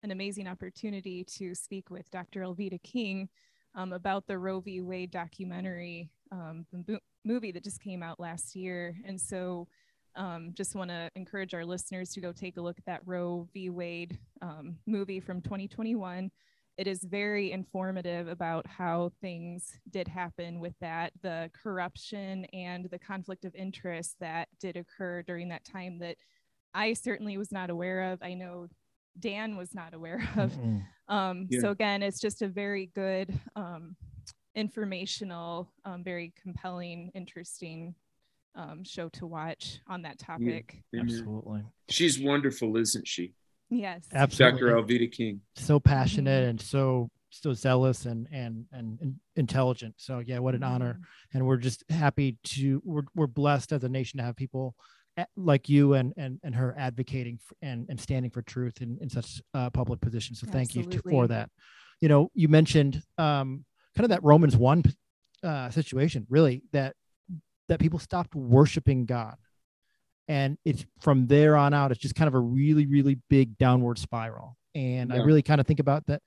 an 0.05 0.11
amazing 0.11 0.47
opportunity 0.47 1.25
to 1.25 1.55
speak 1.55 1.91
with 1.91 2.11
Dr. 2.11 2.43
Alveda 2.43 2.81
King 2.83 3.27
um, 3.75 3.95
about 3.95 4.27
the 4.27 4.39
Roe 4.39 4.61
v. 4.61 4.83
Wade 4.83 5.11
documentary, 5.11 6.11
um, 6.31 6.67
the 6.71 7.01
movie 7.25 7.51
that 7.51 7.65
just 7.65 7.81
came 7.81 8.03
out 8.03 8.21
last 8.21 8.55
year. 8.55 8.95
And 9.07 9.19
so, 9.19 9.67
um, 10.15 10.51
just 10.53 10.77
want 10.77 10.91
to 10.91 11.11
encourage 11.17 11.55
our 11.55 11.65
listeners 11.65 12.11
to 12.11 12.21
go 12.21 12.33
take 12.33 12.57
a 12.57 12.61
look 12.61 12.79
at 12.79 12.85
that 12.85 13.01
Roe 13.05 13.49
v. 13.53 13.71
Wade 13.71 14.19
um, 14.43 14.77
movie 14.87 15.21
from 15.21 15.41
2021. 15.41 16.31
It 16.77 16.87
is 16.87 17.03
very 17.03 17.51
informative 17.51 18.29
about 18.29 18.67
how 18.67 19.11
things 19.21 19.73
did 19.91 20.07
happen 20.07 20.61
with 20.61 20.75
that, 20.81 21.13
the 21.23 21.51
corruption 21.61 22.45
and 22.53 22.85
the 22.91 22.99
conflict 22.99 23.45
of 23.45 23.55
interest 23.55 24.17
that 24.21 24.49
did 24.61 24.77
occur 24.77 25.23
during 25.23 25.49
that 25.49 25.65
time 25.65 25.99
that 26.01 26.17
I 26.75 26.93
certainly 26.93 27.39
was 27.39 27.51
not 27.51 27.71
aware 27.71 28.13
of. 28.13 28.23
I 28.23 28.35
know 28.35 28.69
Dan 29.19 29.57
was 29.57 29.75
not 29.75 29.95
aware 29.95 30.27
of. 30.37 30.53
Um, 31.09 31.49
yeah. 31.51 31.61
So 31.61 31.71
again, 31.71 32.03
it's 32.03 32.21
just 32.21 32.43
a 32.43 32.49
very 32.49 32.91
good, 32.95 33.39
um, 33.57 33.97
informational, 34.55 35.71
um, 35.85 36.03
very 36.03 36.33
compelling, 36.41 37.11
interesting 37.15 37.95
um, 38.55 38.85
show 38.85 39.09
to 39.11 39.27
watch 39.27 39.81
on 39.89 40.03
that 40.03 40.19
topic. 40.19 40.83
Yeah. 40.93 41.03
Absolutely. 41.03 41.63
She's 41.89 42.21
wonderful, 42.21 42.77
isn't 42.77 43.07
she? 43.07 43.33
Yes. 43.71 44.07
Absolutely. 44.13 44.61
Dr. 44.61 44.77
Alveda 44.77 45.11
King. 45.11 45.41
So 45.57 45.81
passionate 45.81 46.45
and 46.45 46.61
so 46.61 47.11
so 47.31 47.53
zealous 47.53 48.07
and, 48.07 48.29
and 48.33 48.65
and 48.73 49.17
intelligent. 49.35 49.95
So 49.99 50.21
yeah, 50.25 50.39
what 50.39 50.55
an 50.55 50.63
honor. 50.63 50.95
Mm-hmm. 50.95 51.39
And 51.39 51.47
we're 51.47 51.57
just 51.57 51.83
happy 51.91 52.39
to 52.45 52.81
we're 52.85 53.03
we're 53.15 53.27
blessed 53.27 53.73
as 53.73 53.83
a 53.83 53.89
nation 53.89 54.19
to 54.19 54.25
have 54.25 54.37
people 54.37 54.77
like 55.37 55.69
you 55.69 55.95
and 55.95 56.13
and 56.17 56.41
and 56.43 56.55
her 56.55 56.75
advocating 56.77 57.39
for, 57.39 57.55
and 57.63 57.87
and 57.89 58.01
standing 58.01 58.31
for 58.31 58.43
truth 58.43 58.81
in 58.81 58.99
in 59.01 59.09
such 59.09 59.41
uh, 59.55 59.71
public 59.71 60.01
positions. 60.01 60.41
So 60.41 60.47
thank 60.47 60.71
Absolutely. 60.71 60.97
you 60.97 61.03
to, 61.03 61.11
for 61.11 61.27
that. 61.29 61.51
You 62.01 62.09
know, 62.09 62.31
you 62.35 62.49
mentioned 62.49 63.03
um, 63.19 63.65
kind 63.97 64.05
of 64.05 64.11
that 64.11 64.23
Romans 64.23 64.57
one 64.57 64.83
uh, 65.43 65.71
situation, 65.71 66.27
really 66.29 66.63
that 66.73 66.95
that 67.69 67.81
people 67.81 67.99
stopped 67.99 68.35
worshiping 68.35 69.07
God, 69.07 69.37
and 70.29 70.59
it's 70.65 70.85
from 71.01 71.27
there 71.27 71.57
on 71.57 71.73
out. 71.73 71.93
It's 71.93 72.01
just 72.01 72.15
kind 72.15 72.29
of 72.29 72.35
a 72.35 72.41
really 72.41 72.87
really 72.87 73.19
big 73.31 73.57
downward 73.59 73.99
spiral. 73.99 74.57
And 74.75 75.11
yeah. 75.11 75.17
I 75.17 75.25
really 75.25 75.43
kind 75.43 75.61
of 75.61 75.67
think 75.67 75.81
about 75.81 76.07
that. 76.07 76.21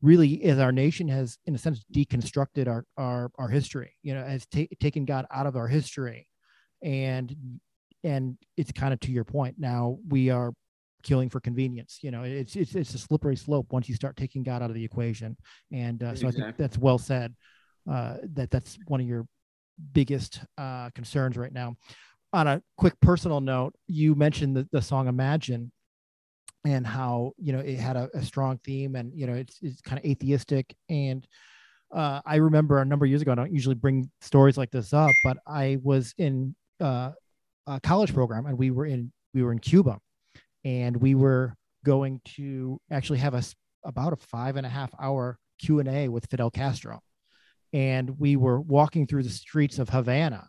Really, 0.00 0.42
as 0.42 0.58
our 0.58 0.72
nation 0.72 1.06
has, 1.06 1.38
in 1.46 1.54
a 1.54 1.58
sense, 1.58 1.84
deconstructed 1.94 2.66
our 2.66 2.84
our 2.96 3.30
our 3.38 3.48
history. 3.48 3.94
You 4.02 4.14
know, 4.14 4.24
has 4.24 4.46
ta- 4.46 4.74
taken 4.80 5.04
God 5.04 5.26
out 5.30 5.46
of 5.46 5.54
our 5.54 5.68
history, 5.68 6.26
and 6.82 7.60
and 8.04 8.36
it's 8.56 8.72
kind 8.72 8.92
of 8.92 9.00
to 9.00 9.10
your 9.10 9.24
point 9.24 9.56
now 9.58 9.98
we 10.08 10.30
are 10.30 10.52
killing 11.02 11.28
for 11.28 11.40
convenience 11.40 11.98
you 12.02 12.10
know 12.10 12.22
it's 12.22 12.56
it's, 12.56 12.74
it's 12.74 12.94
a 12.94 12.98
slippery 12.98 13.36
slope 13.36 13.66
once 13.70 13.88
you 13.88 13.94
start 13.94 14.16
taking 14.16 14.42
god 14.42 14.62
out 14.62 14.70
of 14.70 14.74
the 14.74 14.84
equation 14.84 15.36
and 15.72 16.02
uh, 16.02 16.14
so 16.14 16.28
exactly. 16.28 16.42
i 16.42 16.46
think 16.46 16.56
that's 16.56 16.78
well 16.78 16.98
said 16.98 17.34
uh, 17.90 18.16
that 18.34 18.50
that's 18.50 18.78
one 18.86 19.00
of 19.00 19.06
your 19.06 19.26
biggest 19.92 20.40
uh, 20.58 20.88
concerns 20.94 21.36
right 21.36 21.52
now 21.52 21.74
on 22.32 22.46
a 22.46 22.62
quick 22.76 22.94
personal 23.00 23.40
note 23.40 23.74
you 23.88 24.14
mentioned 24.14 24.56
the, 24.56 24.66
the 24.72 24.80
song 24.80 25.08
imagine 25.08 25.72
and 26.64 26.86
how 26.86 27.32
you 27.38 27.52
know 27.52 27.58
it 27.58 27.78
had 27.78 27.96
a, 27.96 28.08
a 28.14 28.22
strong 28.22 28.58
theme 28.64 28.94
and 28.94 29.12
you 29.14 29.26
know 29.26 29.34
it's, 29.34 29.58
it's 29.62 29.80
kind 29.80 29.98
of 29.98 30.04
atheistic 30.04 30.74
and 30.88 31.26
uh, 31.92 32.20
i 32.24 32.36
remember 32.36 32.80
a 32.80 32.84
number 32.84 33.04
of 33.04 33.10
years 33.10 33.22
ago 33.22 33.32
i 33.32 33.34
don't 33.34 33.52
usually 33.52 33.74
bring 33.74 34.08
stories 34.20 34.56
like 34.56 34.70
this 34.70 34.92
up 34.92 35.10
but 35.24 35.36
i 35.46 35.76
was 35.82 36.14
in 36.18 36.54
uh, 36.80 37.10
college 37.82 38.14
program, 38.14 38.46
and 38.46 38.58
we 38.58 38.70
were 38.70 38.86
in 38.86 39.12
we 39.34 39.42
were 39.42 39.52
in 39.52 39.58
Cuba, 39.58 39.98
and 40.64 40.96
we 40.96 41.14
were 41.14 41.54
going 41.84 42.20
to 42.36 42.80
actually 42.90 43.18
have 43.18 43.34
a 43.34 43.42
about 43.84 44.12
a 44.12 44.16
five 44.16 44.56
and 44.56 44.66
a 44.66 44.68
half 44.68 44.92
hour 45.00 45.38
Q 45.60 45.80
and 45.80 45.88
A 45.88 46.08
with 46.08 46.26
Fidel 46.30 46.50
Castro, 46.50 47.00
and 47.72 48.18
we 48.18 48.36
were 48.36 48.60
walking 48.60 49.06
through 49.06 49.22
the 49.22 49.30
streets 49.30 49.78
of 49.78 49.88
Havana, 49.88 50.48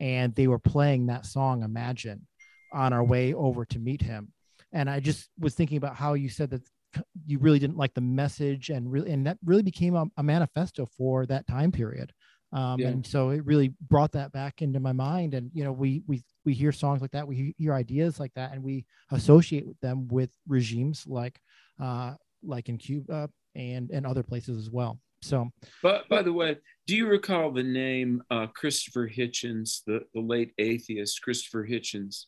and 0.00 0.34
they 0.34 0.46
were 0.46 0.58
playing 0.58 1.06
that 1.06 1.26
song 1.26 1.62
"Imagine" 1.62 2.26
on 2.72 2.92
our 2.92 3.04
way 3.04 3.34
over 3.34 3.64
to 3.66 3.78
meet 3.78 4.02
him, 4.02 4.32
and 4.72 4.88
I 4.88 5.00
just 5.00 5.28
was 5.38 5.54
thinking 5.54 5.76
about 5.76 5.96
how 5.96 6.14
you 6.14 6.28
said 6.28 6.50
that 6.50 6.62
you 7.26 7.38
really 7.38 7.58
didn't 7.58 7.76
like 7.76 7.94
the 7.94 8.00
message 8.00 8.68
and 8.70 8.90
really 8.90 9.10
and 9.10 9.26
that 9.26 9.38
really 9.44 9.62
became 9.62 9.94
a, 9.94 10.04
a 10.18 10.22
manifesto 10.22 10.86
for 10.96 11.24
that 11.26 11.46
time 11.46 11.72
period 11.72 12.12
um, 12.52 12.80
yeah. 12.80 12.88
and 12.88 13.06
so 13.06 13.30
it 13.30 13.44
really 13.46 13.72
brought 13.88 14.12
that 14.12 14.32
back 14.32 14.62
into 14.62 14.80
my 14.80 14.92
mind. 14.92 15.34
And 15.34 15.50
you 15.54 15.64
know 15.64 15.72
we 15.72 16.02
we 16.06 16.22
we 16.44 16.52
hear 16.52 16.72
songs 16.72 17.00
like 17.00 17.12
that 17.12 17.26
we 17.26 17.54
hear 17.58 17.74
ideas 17.74 18.20
like 18.20 18.34
that 18.34 18.52
and 18.52 18.62
we 18.62 18.84
associate 19.10 19.66
them 19.80 20.08
with 20.08 20.30
regimes 20.46 21.06
like 21.06 21.40
uh 21.80 22.14
like 22.42 22.68
in 22.68 22.76
cuba 22.78 23.30
and 23.54 23.90
and 23.90 24.06
other 24.06 24.22
places 24.22 24.58
as 24.58 24.70
well. 24.70 24.98
So 25.22 25.50
but 25.82 26.08
by 26.08 26.22
the 26.22 26.32
way 26.32 26.56
do 26.86 26.96
you 26.96 27.06
recall 27.06 27.52
the 27.52 27.62
name 27.62 28.22
uh 28.30 28.48
christopher 28.48 29.08
hitchens 29.08 29.82
the 29.86 30.00
the 30.14 30.20
late 30.20 30.52
atheist 30.58 31.22
christopher 31.22 31.66
hitchens? 31.66 32.26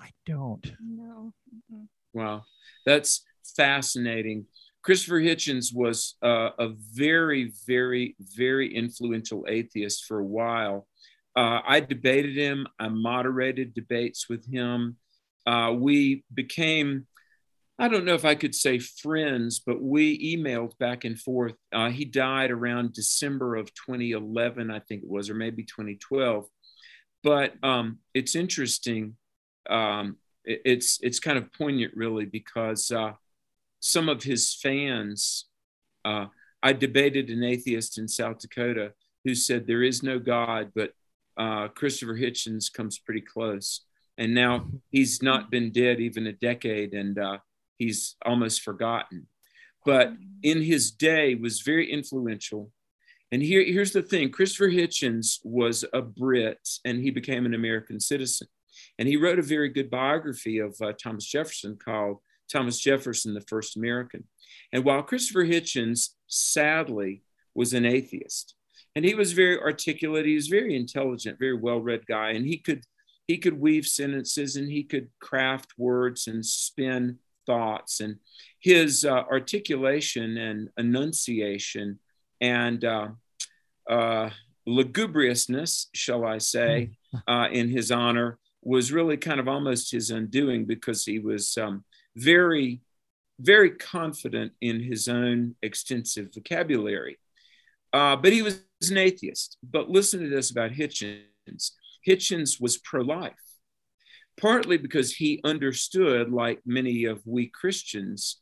I 0.00 0.10
don't. 0.26 0.72
No 0.80 1.32
mm-hmm. 1.54 1.84
wow. 2.12 2.44
That's 2.86 3.24
fascinating 3.56 4.46
Christopher 4.84 5.20
Hitchens 5.20 5.74
was 5.74 6.14
uh, 6.22 6.50
a 6.58 6.68
very, 6.92 7.52
very, 7.66 8.16
very 8.20 8.74
influential 8.74 9.46
atheist 9.48 10.04
for 10.04 10.18
a 10.18 10.24
while. 10.24 10.86
Uh, 11.34 11.60
I 11.66 11.80
debated 11.80 12.36
him, 12.36 12.66
I 12.78 12.88
moderated 12.88 13.72
debates 13.72 14.28
with 14.28 14.46
him. 14.46 14.96
Uh, 15.46 15.72
we 15.74 16.22
became, 16.32 17.06
I 17.78 17.88
don't 17.88 18.04
know 18.04 18.14
if 18.14 18.26
I 18.26 18.34
could 18.34 18.54
say 18.54 18.78
friends, 18.78 19.58
but 19.58 19.80
we 19.80 20.36
emailed 20.36 20.76
back 20.78 21.04
and 21.04 21.18
forth. 21.18 21.54
Uh, 21.72 21.88
he 21.88 22.04
died 22.04 22.50
around 22.50 22.92
December 22.92 23.56
of 23.56 23.72
2011, 23.74 24.70
I 24.70 24.80
think 24.80 25.02
it 25.02 25.08
was, 25.08 25.30
or 25.30 25.34
maybe 25.34 25.64
2012. 25.64 26.44
But 27.22 27.54
um, 27.62 28.00
it's 28.12 28.36
interesting. 28.36 29.16
Um, 29.68 30.18
it, 30.44 30.60
it's 30.66 30.98
it's 31.00 31.20
kind 31.20 31.38
of 31.38 31.50
poignant, 31.54 31.94
really, 31.96 32.26
because 32.26 32.90
uh, 32.90 33.12
some 33.84 34.08
of 34.08 34.22
his 34.22 34.54
fans. 34.54 35.44
Uh, 36.04 36.26
I 36.62 36.72
debated 36.72 37.28
an 37.28 37.44
atheist 37.44 37.98
in 37.98 38.08
South 38.08 38.38
Dakota 38.38 38.92
who 39.24 39.34
said 39.34 39.66
there 39.66 39.82
is 39.82 40.02
no 40.02 40.18
God, 40.18 40.72
but 40.74 40.92
uh, 41.36 41.68
Christopher 41.68 42.14
Hitchens 42.14 42.72
comes 42.72 42.98
pretty 42.98 43.20
close. 43.20 43.82
And 44.16 44.34
now 44.34 44.68
he's 44.90 45.22
not 45.22 45.50
been 45.50 45.70
dead 45.72 46.00
even 46.00 46.26
a 46.26 46.32
decade, 46.32 46.94
and 46.94 47.18
uh, 47.18 47.38
he's 47.78 48.16
almost 48.24 48.62
forgotten. 48.62 49.26
But 49.84 50.12
in 50.42 50.62
his 50.62 50.90
day, 50.90 51.34
was 51.34 51.60
very 51.60 51.90
influential, 51.90 52.72
And 53.32 53.42
here, 53.42 53.62
here's 53.64 53.92
the 53.92 54.02
thing 54.02 54.30
Christopher 54.30 54.70
Hitchens 54.70 55.40
was 55.42 55.84
a 55.92 56.00
Brit 56.00 56.66
and 56.84 57.00
he 57.00 57.10
became 57.10 57.44
an 57.44 57.54
American 57.54 58.00
citizen. 58.00 58.48
And 58.98 59.08
he 59.08 59.16
wrote 59.16 59.38
a 59.38 59.42
very 59.42 59.68
good 59.68 59.90
biography 59.90 60.58
of 60.58 60.74
uh, 60.80 60.92
Thomas 60.92 61.26
Jefferson 61.26 61.76
called 61.76 62.18
Thomas 62.54 62.78
Jefferson, 62.78 63.34
the 63.34 63.40
First 63.42 63.76
American. 63.76 64.24
And 64.72 64.84
while 64.84 65.02
Christopher 65.02 65.44
Hitchens 65.44 66.10
sadly 66.28 67.22
was 67.54 67.74
an 67.74 67.84
atheist, 67.84 68.54
and 68.94 69.04
he 69.04 69.14
was 69.14 69.32
very 69.32 69.58
articulate, 69.58 70.24
he 70.24 70.36
was 70.36 70.46
very 70.46 70.76
intelligent, 70.76 71.38
very 71.38 71.56
well-read 71.56 72.06
guy, 72.06 72.30
and 72.30 72.46
he 72.46 72.58
could 72.58 72.84
he 73.26 73.38
could 73.38 73.58
weave 73.58 73.86
sentences 73.86 74.56
and 74.56 74.70
he 74.70 74.84
could 74.84 75.08
craft 75.18 75.72
words 75.78 76.26
and 76.26 76.44
spin 76.44 77.18
thoughts 77.46 78.00
and 78.00 78.16
his 78.60 79.02
uh, 79.04 79.22
articulation 79.30 80.36
and 80.36 80.68
enunciation 80.76 81.98
and 82.42 82.84
uh, 82.84 83.08
uh, 83.88 84.28
lugubriousness, 84.68 85.86
shall 85.94 86.26
I 86.26 86.36
say, 86.36 86.90
hmm. 87.10 87.18
uh, 87.26 87.48
in 87.48 87.70
his 87.70 87.90
honor 87.90 88.38
was 88.64 88.92
really 88.92 89.16
kind 89.16 89.38
of 89.38 89.48
almost 89.48 89.92
his 89.92 90.10
undoing 90.10 90.64
because 90.64 91.04
he 91.04 91.18
was 91.18 91.56
um, 91.58 91.84
very, 92.16 92.80
very 93.38 93.70
confident 93.70 94.52
in 94.60 94.80
his 94.80 95.06
own 95.08 95.54
extensive 95.62 96.32
vocabulary. 96.34 97.18
Uh, 97.92 98.16
but 98.16 98.32
he 98.32 98.42
was 98.42 98.62
an 98.90 98.98
atheist. 98.98 99.58
But 99.62 99.90
listen 99.90 100.20
to 100.20 100.28
this 100.28 100.50
about 100.50 100.72
Hitchens. 100.72 101.70
Hitchens 102.06 102.60
was 102.60 102.78
pro 102.78 103.02
life, 103.02 103.34
partly 104.40 104.78
because 104.78 105.14
he 105.14 105.40
understood, 105.44 106.30
like 106.30 106.60
many 106.66 107.04
of 107.04 107.22
we 107.24 107.46
Christians, 107.46 108.40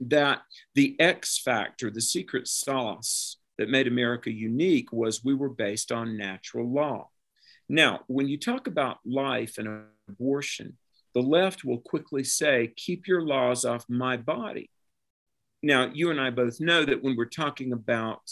that 0.00 0.42
the 0.74 0.96
X 1.00 1.38
factor, 1.38 1.90
the 1.90 2.00
secret 2.00 2.48
sauce 2.48 3.36
that 3.58 3.70
made 3.70 3.86
America 3.86 4.30
unique 4.30 4.92
was 4.92 5.24
we 5.24 5.34
were 5.34 5.48
based 5.48 5.92
on 5.92 6.16
natural 6.18 6.68
law. 6.70 7.08
Now, 7.68 8.00
when 8.06 8.28
you 8.28 8.38
talk 8.38 8.66
about 8.66 8.98
life 9.04 9.58
and 9.58 9.84
abortion, 10.08 10.76
the 11.14 11.22
left 11.22 11.64
will 11.64 11.78
quickly 11.78 12.24
say, 12.24 12.72
keep 12.76 13.06
your 13.06 13.22
laws 13.22 13.64
off 13.64 13.84
my 13.88 14.16
body. 14.16 14.70
Now, 15.62 15.90
you 15.92 16.10
and 16.10 16.20
I 16.20 16.30
both 16.30 16.60
know 16.60 16.84
that 16.84 17.02
when 17.02 17.16
we're 17.16 17.26
talking 17.26 17.72
about 17.72 18.22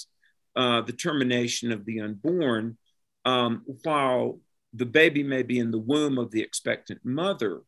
uh, 0.57 0.81
the 0.81 0.93
termination 0.93 1.73
of 1.73 1.85
the 1.85 2.01
unborn, 2.01 2.77
um, 3.25 3.65
while 3.85 4.41
the 4.73 4.87
baby 4.87 5.23
may 5.23 5.43
be 5.43 5.59
in 5.59 5.71
the 5.71 5.79
womb 5.79 6.19
of 6.19 6.31
the 6.31 6.41
expectant 6.41 7.01
mother, 7.05 7.63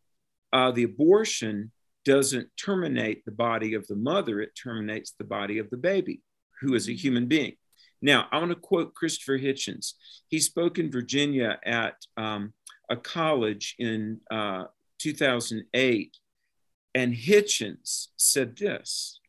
uh, 0.53 0.71
the 0.71 0.85
abortion 0.85 1.71
doesn't 2.05 2.49
terminate 2.57 3.25
the 3.25 3.33
body 3.33 3.75
of 3.75 3.87
the 3.87 3.97
mother, 3.97 4.41
it 4.41 4.51
terminates 4.61 5.13
the 5.13 5.25
body 5.25 5.59
of 5.59 5.71
the 5.71 5.77
baby, 5.77 6.21
who 6.61 6.75
is 6.75 6.89
a 6.89 6.95
human 6.95 7.27
being. 7.27 7.55
Now, 8.03 8.27
I 8.33 8.39
want 8.39 8.51
to 8.51 8.57
quote 8.57 8.95
Christopher 8.95 9.39
Hitchens. 9.39 9.95
He 10.27 10.41
spoke 10.41 10.79
in 10.79 10.91
Virginia 10.91 11.59
at 11.65 11.95
um, 12.17 12.53
a 12.91 12.97
college 12.97 13.77
in 13.79 14.21
uh, 14.31 14.65
2008, 14.99 16.17
and 16.95 17.15
Hitchens 17.15 18.09
said 18.17 18.57
this, 18.57 19.21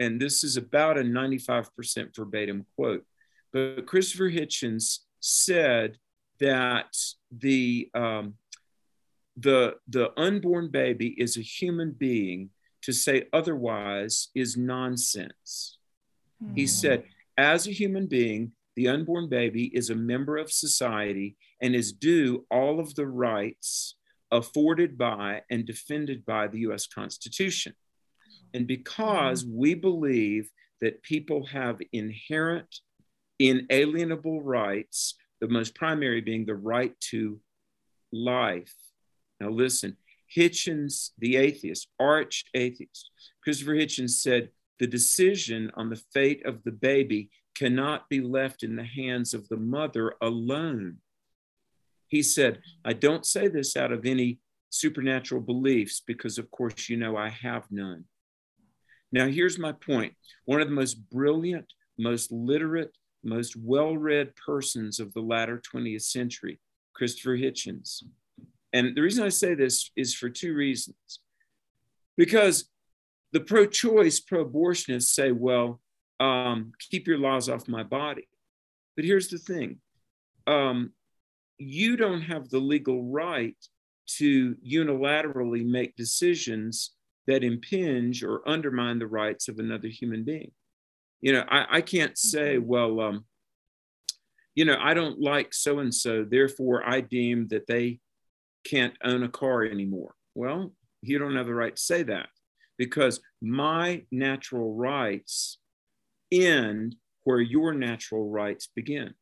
and 0.00 0.20
this 0.20 0.42
is 0.42 0.56
about 0.56 0.98
a 0.98 1.02
95% 1.02 2.16
verbatim 2.16 2.66
quote. 2.74 3.04
But 3.52 3.86
Christopher 3.86 4.30
Hitchens 4.30 4.98
said 5.20 5.98
that 6.40 6.96
the 7.30 7.90
um, 7.94 8.34
the 9.36 9.76
the 9.88 10.12
unborn 10.18 10.68
baby 10.68 11.08
is 11.18 11.36
a 11.36 11.42
human 11.42 11.92
being. 11.92 12.50
To 12.84 12.92
say 12.92 13.26
otherwise 13.34 14.28
is 14.34 14.56
nonsense. 14.56 15.76
Mm. 16.42 16.56
He 16.56 16.62
hmm. 16.62 16.66
said, 16.66 17.04
as 17.40 17.66
a 17.66 17.72
human 17.72 18.06
being, 18.06 18.52
the 18.76 18.88
unborn 18.88 19.28
baby 19.28 19.64
is 19.74 19.88
a 19.88 19.94
member 19.94 20.36
of 20.36 20.52
society 20.52 21.36
and 21.60 21.74
is 21.74 21.92
due 21.92 22.46
all 22.50 22.78
of 22.78 22.94
the 22.94 23.06
rights 23.06 23.96
afforded 24.30 24.96
by 24.98 25.42
and 25.50 25.66
defended 25.66 26.24
by 26.26 26.46
the 26.46 26.60
US 26.60 26.86
Constitution. 26.86 27.74
And 28.52 28.66
because 28.66 29.42
hmm. 29.42 29.56
we 29.56 29.74
believe 29.74 30.50
that 30.82 31.02
people 31.02 31.46
have 31.46 31.80
inherent, 31.92 32.80
inalienable 33.38 34.42
rights 34.42 35.14
the 35.40 35.48
most 35.48 35.74
primary 35.74 36.20
being 36.20 36.44
the 36.44 36.54
right 36.54 36.94
to 37.10 37.40
life. 38.12 38.74
Now, 39.40 39.48
listen, 39.48 39.96
Hitchens, 40.36 41.10
the 41.18 41.36
atheist, 41.36 41.88
arch 41.98 42.44
atheist, 42.54 43.10
Christopher 43.42 43.72
Hitchens 43.72 44.10
said, 44.10 44.50
the 44.80 44.86
decision 44.86 45.70
on 45.74 45.90
the 45.90 46.02
fate 46.12 46.44
of 46.46 46.64
the 46.64 46.72
baby 46.72 47.30
cannot 47.54 48.08
be 48.08 48.20
left 48.20 48.62
in 48.62 48.76
the 48.76 48.84
hands 48.84 49.34
of 49.34 49.48
the 49.48 49.56
mother 49.56 50.14
alone. 50.20 50.98
He 52.08 52.22
said, 52.22 52.60
I 52.84 52.92
don't 52.92 53.26
say 53.26 53.48
this 53.48 53.76
out 53.76 53.92
of 53.92 54.04
any 54.04 54.38
supernatural 54.70 55.40
beliefs 55.40 56.02
because, 56.06 56.38
of 56.38 56.50
course, 56.50 56.88
you 56.88 56.96
know 56.96 57.16
I 57.16 57.28
have 57.28 57.66
none. 57.70 58.04
Now, 59.12 59.26
here's 59.26 59.58
my. 59.58 59.74
One 60.44 60.60
of 60.60 60.68
the 60.68 60.74
most 60.74 60.94
brilliant, 61.10 61.66
most 61.98 62.30
literate, 62.30 62.96
most 63.22 63.56
well 63.56 63.96
read 63.96 64.34
persons 64.36 65.00
of 65.00 65.12
the 65.12 65.20
latter 65.20 65.60
20th 65.74 66.02
century, 66.02 66.60
Christopher 66.94 67.36
Hitchens. 67.36 68.02
And 68.72 68.96
the 68.96 69.02
reason 69.02 69.24
I 69.24 69.30
say 69.30 69.54
this 69.54 69.90
is 69.96 70.14
for 70.14 70.28
two 70.28 70.54
reasons. 70.54 71.20
Because 72.16 72.68
the 73.32 73.40
pro 73.40 73.66
choice, 73.66 74.20
pro 74.20 74.44
abortionists 74.44 75.10
say, 75.10 75.32
well, 75.32 75.80
um, 76.20 76.72
keep 76.78 77.06
your 77.06 77.18
laws 77.18 77.48
off 77.48 77.68
my 77.68 77.82
body. 77.82 78.28
But 78.96 79.04
here's 79.04 79.28
the 79.28 79.38
thing 79.38 79.80
um, 80.46 80.92
you 81.58 81.96
don't 81.96 82.22
have 82.22 82.48
the 82.48 82.58
legal 82.58 83.04
right 83.04 83.56
to 84.18 84.56
unilaterally 84.66 85.64
make 85.64 85.96
decisions 85.96 86.92
that 87.26 87.44
impinge 87.44 88.24
or 88.24 88.48
undermine 88.48 88.98
the 88.98 89.06
rights 89.06 89.48
of 89.48 89.58
another 89.58 89.88
human 89.88 90.24
being 90.24 90.50
you 91.20 91.32
know 91.32 91.44
i, 91.48 91.76
I 91.76 91.80
can't 91.80 92.18
say 92.18 92.56
mm-hmm. 92.56 92.66
well 92.66 93.00
um, 93.00 93.24
you 94.54 94.64
know 94.64 94.76
i 94.80 94.94
don't 94.94 95.20
like 95.20 95.54
so 95.54 95.78
and 95.78 95.94
so 95.94 96.24
therefore 96.24 96.82
i 96.84 97.00
deem 97.00 97.46
that 97.48 97.66
they 97.68 98.00
can't 98.64 98.94
own 99.04 99.22
a 99.22 99.28
car 99.28 99.64
anymore 99.64 100.14
well 100.34 100.72
you 101.02 101.18
don't 101.18 101.36
have 101.36 101.46
the 101.46 101.54
right 101.54 101.76
to 101.76 101.82
say 101.82 102.02
that 102.02 102.28
because 102.78 103.20
my 103.40 104.02
natural 104.10 104.74
rights 104.74 105.59
end 106.32 106.96
where 107.24 107.40
your 107.40 107.72
natural 107.72 108.28
rights 108.28 108.68
begin 108.74 109.12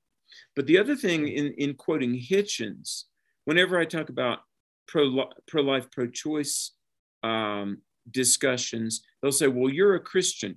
but 0.55 0.67
the 0.67 0.79
other 0.79 0.95
thing 0.97 1.29
in, 1.29 1.53
in 1.59 1.75
quoting 1.75 2.15
hitchens 2.15 3.05
whenever 3.45 3.79
i 3.79 3.85
talk 3.85 4.09
about 4.09 4.41
pro, 4.87 5.25
pro-life 5.47 5.87
pro-choice 5.91 6.73
um, 7.23 7.79
discussions 8.11 9.03
they'll 9.21 9.33
say 9.33 9.49
well 9.49 9.73
you're 9.73 9.95
a 9.95 10.01
christian 10.01 10.57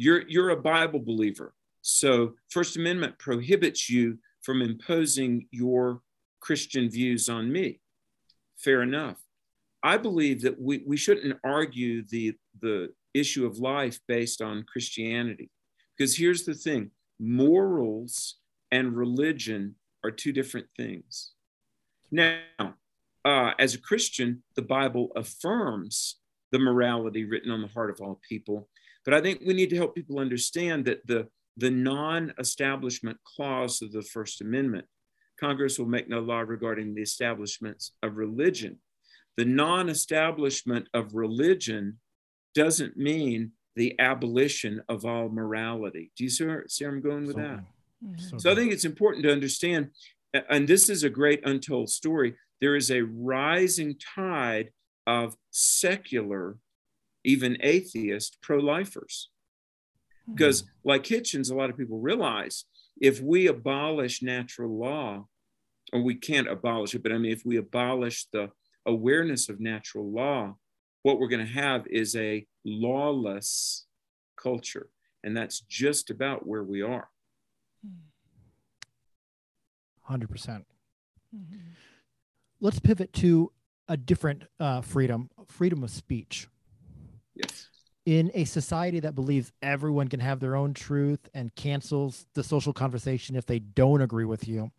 you're, 0.00 0.26
you're 0.28 0.48
a 0.48 0.56
Bible 0.56 1.00
believer. 1.00 1.52
So, 1.82 2.32
First 2.48 2.78
Amendment 2.78 3.18
prohibits 3.18 3.90
you 3.90 4.18
from 4.40 4.62
imposing 4.62 5.46
your 5.50 6.00
Christian 6.40 6.88
views 6.88 7.28
on 7.28 7.52
me. 7.52 7.80
Fair 8.56 8.80
enough. 8.80 9.18
I 9.82 9.98
believe 9.98 10.40
that 10.40 10.58
we, 10.58 10.82
we 10.86 10.96
shouldn't 10.96 11.38
argue 11.44 12.02
the, 12.08 12.34
the 12.62 12.94
issue 13.12 13.44
of 13.44 13.58
life 13.58 13.98
based 14.08 14.40
on 14.40 14.64
Christianity. 14.70 15.50
Because 16.00 16.16
here's 16.16 16.44
the 16.44 16.54
thing 16.54 16.92
morals 17.18 18.36
and 18.70 18.96
religion 18.96 19.74
are 20.02 20.10
two 20.10 20.32
different 20.32 20.66
things. 20.74 21.32
Now, 22.10 22.38
uh, 23.22 23.50
as 23.58 23.74
a 23.74 23.80
Christian, 23.80 24.42
the 24.56 24.62
Bible 24.62 25.12
affirms 25.14 26.16
the 26.52 26.58
morality 26.58 27.26
written 27.26 27.50
on 27.50 27.60
the 27.60 27.68
heart 27.68 27.90
of 27.90 28.00
all 28.00 28.18
people. 28.26 28.70
But 29.04 29.12
I 29.12 29.20
think 29.20 29.42
we 29.44 29.52
need 29.52 29.68
to 29.70 29.76
help 29.76 29.94
people 29.94 30.20
understand 30.20 30.86
that 30.86 31.06
the, 31.06 31.28
the 31.58 31.70
non 31.70 32.32
establishment 32.38 33.18
clause 33.24 33.82
of 33.82 33.92
the 33.92 34.00
First 34.00 34.40
Amendment, 34.40 34.86
Congress 35.38 35.78
will 35.78 35.84
make 35.84 36.08
no 36.08 36.20
law 36.20 36.40
regarding 36.40 36.94
the 36.94 37.02
establishments 37.02 37.92
of 38.02 38.16
religion. 38.16 38.78
The 39.36 39.44
non 39.44 39.90
establishment 39.90 40.88
of 40.94 41.14
religion 41.14 41.98
doesn't 42.54 42.96
mean 42.96 43.52
the 43.76 43.98
abolition 43.98 44.82
of 44.88 45.04
all 45.04 45.28
morality. 45.28 46.10
Do 46.16 46.24
you 46.24 46.30
see 46.30 46.44
where, 46.44 46.64
see 46.68 46.84
where 46.84 46.94
I'm 46.94 47.00
going 47.00 47.26
with 47.26 47.36
so, 47.36 47.42
that? 47.42 47.60
So, 48.30 48.38
so 48.38 48.52
I 48.52 48.54
think 48.54 48.72
it's 48.72 48.84
important 48.84 49.24
to 49.24 49.32
understand, 49.32 49.90
and 50.48 50.66
this 50.66 50.88
is 50.88 51.04
a 51.04 51.10
great 51.10 51.46
untold 51.46 51.90
story. 51.90 52.34
There 52.60 52.76
is 52.76 52.90
a 52.90 53.02
rising 53.02 53.96
tide 54.14 54.70
of 55.06 55.36
secular 55.50 56.56
even 57.24 57.56
atheist 57.60 58.38
pro 58.42 58.58
lifers. 58.58 59.30
Because, 60.28 60.62
mm-hmm. 60.62 60.88
like 60.88 61.04
Hitchens, 61.04 61.50
a 61.50 61.54
lot 61.54 61.70
of 61.70 61.76
people 61.76 61.98
realize 61.98 62.64
if 63.00 63.20
we 63.20 63.46
abolish 63.46 64.22
natural 64.22 64.78
law, 64.78 65.26
or 65.92 66.02
we 66.02 66.14
can't 66.14 66.48
abolish 66.48 66.94
it, 66.94 67.02
but 67.02 67.12
I 67.12 67.18
mean, 67.18 67.32
if 67.32 67.44
we 67.44 67.56
abolish 67.56 68.26
the 68.32 68.50
awareness 68.86 69.48
of 69.48 69.60
natural 69.60 70.10
law, 70.10 70.56
what 71.02 71.18
we're 71.18 71.28
going 71.28 71.46
to 71.46 71.52
have 71.52 71.86
is 71.86 72.16
a 72.16 72.46
lawless 72.64 73.86
culture. 74.36 74.88
And 75.22 75.36
that's 75.36 75.60
just 75.60 76.10
about 76.10 76.46
where 76.46 76.62
we 76.62 76.82
are. 76.82 77.08
100%. 80.10 80.28
percent 80.28 80.66
mm-hmm. 81.34 81.56
Let's 82.60 82.80
pivot 82.80 83.12
to 83.14 83.52
a 83.88 83.96
different 83.96 84.44
uh, 84.58 84.80
freedom 84.80 85.30
freedom 85.46 85.82
of 85.82 85.90
speech. 85.90 86.46
Yes. 87.34 87.68
In 88.06 88.30
a 88.34 88.44
society 88.44 89.00
that 89.00 89.14
believes 89.14 89.52
everyone 89.62 90.08
can 90.08 90.20
have 90.20 90.40
their 90.40 90.56
own 90.56 90.74
truth 90.74 91.28
and 91.32 91.54
cancels 91.54 92.26
the 92.34 92.42
social 92.42 92.72
conversation 92.72 93.36
if 93.36 93.46
they 93.46 93.58
don't 93.58 94.00
agree 94.00 94.24
with 94.24 94.48
you, 94.48 94.70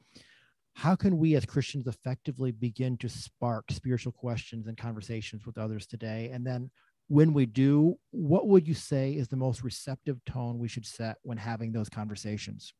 how 0.73 0.95
can 0.95 1.17
we 1.17 1.35
as 1.35 1.45
Christians 1.45 1.87
effectively 1.87 2.51
begin 2.51 2.97
to 2.97 3.09
spark 3.09 3.65
spiritual 3.71 4.11
questions 4.11 4.67
and 4.67 4.77
conversations 4.77 5.45
with 5.45 5.57
others 5.57 5.85
today? 5.85 6.29
And 6.33 6.45
then 6.45 6.71
when 7.07 7.33
we 7.33 7.45
do, 7.45 7.97
what 8.11 8.47
would 8.47 8.67
you 8.67 8.73
say 8.73 9.11
is 9.11 9.27
the 9.27 9.35
most 9.35 9.63
receptive 9.63 10.23
tone 10.25 10.57
we 10.57 10.67
should 10.67 10.85
set 10.85 11.17
when 11.23 11.37
having 11.37 11.71
those 11.71 11.89
conversations? 11.89 12.73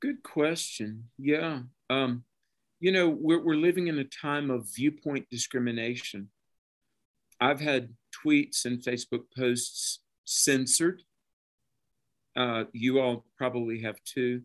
Good 0.00 0.22
question. 0.22 1.04
Yeah. 1.16 1.60
Um, 1.88 2.24
you 2.80 2.92
know, 2.92 3.08
we're, 3.08 3.42
we're 3.42 3.54
living 3.54 3.86
in 3.86 3.98
a 3.98 4.04
time 4.04 4.50
of 4.50 4.68
viewpoint 4.74 5.26
discrimination. 5.30 6.28
I've 7.40 7.60
had 7.60 7.90
tweets 8.24 8.64
and 8.64 8.82
Facebook 8.82 9.24
posts 9.36 10.00
censored. 10.24 11.02
Uh, 12.36 12.64
you 12.72 13.00
all 13.00 13.24
probably 13.38 13.82
have 13.82 13.96
too. 14.04 14.42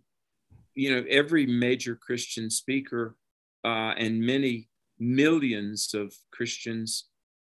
You 0.76 0.96
know, 0.96 1.06
every 1.10 1.46
major 1.46 1.96
Christian 1.96 2.50
speaker 2.50 3.16
uh, 3.64 3.94
and 3.98 4.22
many 4.22 4.70
millions 5.00 5.94
of 5.94 6.14
Christians, 6.32 7.06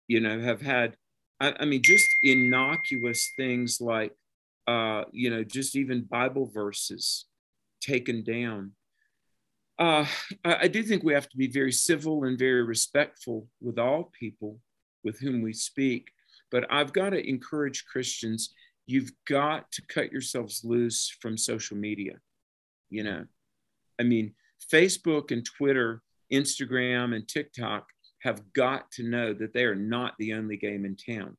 you 0.08 0.20
know, 0.20 0.40
have 0.40 0.60
had, 0.60 0.96
I, 1.40 1.54
I 1.60 1.64
mean, 1.64 1.82
just 1.82 2.06
innocuous 2.22 3.30
things 3.36 3.80
like, 3.80 4.12
uh, 4.66 5.04
you 5.12 5.30
know, 5.30 5.44
just 5.44 5.76
even 5.76 6.02
Bible 6.02 6.50
verses 6.52 7.26
taken 7.80 8.24
down. 8.24 8.72
Uh, 9.78 10.06
I, 10.44 10.56
I 10.62 10.68
do 10.68 10.82
think 10.82 11.02
we 11.02 11.14
have 11.14 11.28
to 11.28 11.36
be 11.36 11.48
very 11.48 11.72
civil 11.72 12.24
and 12.24 12.38
very 12.38 12.62
respectful 12.62 13.48
with 13.60 13.78
all 13.78 14.10
people 14.18 14.58
with 15.04 15.20
whom 15.20 15.42
we 15.42 15.52
speak. 15.52 16.10
But 16.50 16.66
I've 16.70 16.92
got 16.92 17.10
to 17.10 17.28
encourage 17.28 17.86
Christians, 17.86 18.54
you've 18.86 19.12
got 19.28 19.70
to 19.72 19.82
cut 19.86 20.12
yourselves 20.12 20.62
loose 20.64 21.14
from 21.20 21.36
social 21.36 21.76
media. 21.76 22.14
You 22.96 23.02
know, 23.02 23.26
I 24.00 24.04
mean, 24.04 24.32
Facebook 24.72 25.30
and 25.30 25.44
Twitter, 25.44 26.00
Instagram 26.32 27.14
and 27.14 27.28
TikTok 27.28 27.88
have 28.22 28.54
got 28.54 28.90
to 28.92 29.02
know 29.02 29.34
that 29.34 29.52
they 29.52 29.64
are 29.64 29.74
not 29.74 30.14
the 30.18 30.32
only 30.32 30.56
game 30.56 30.86
in 30.86 30.96
town. 30.96 31.36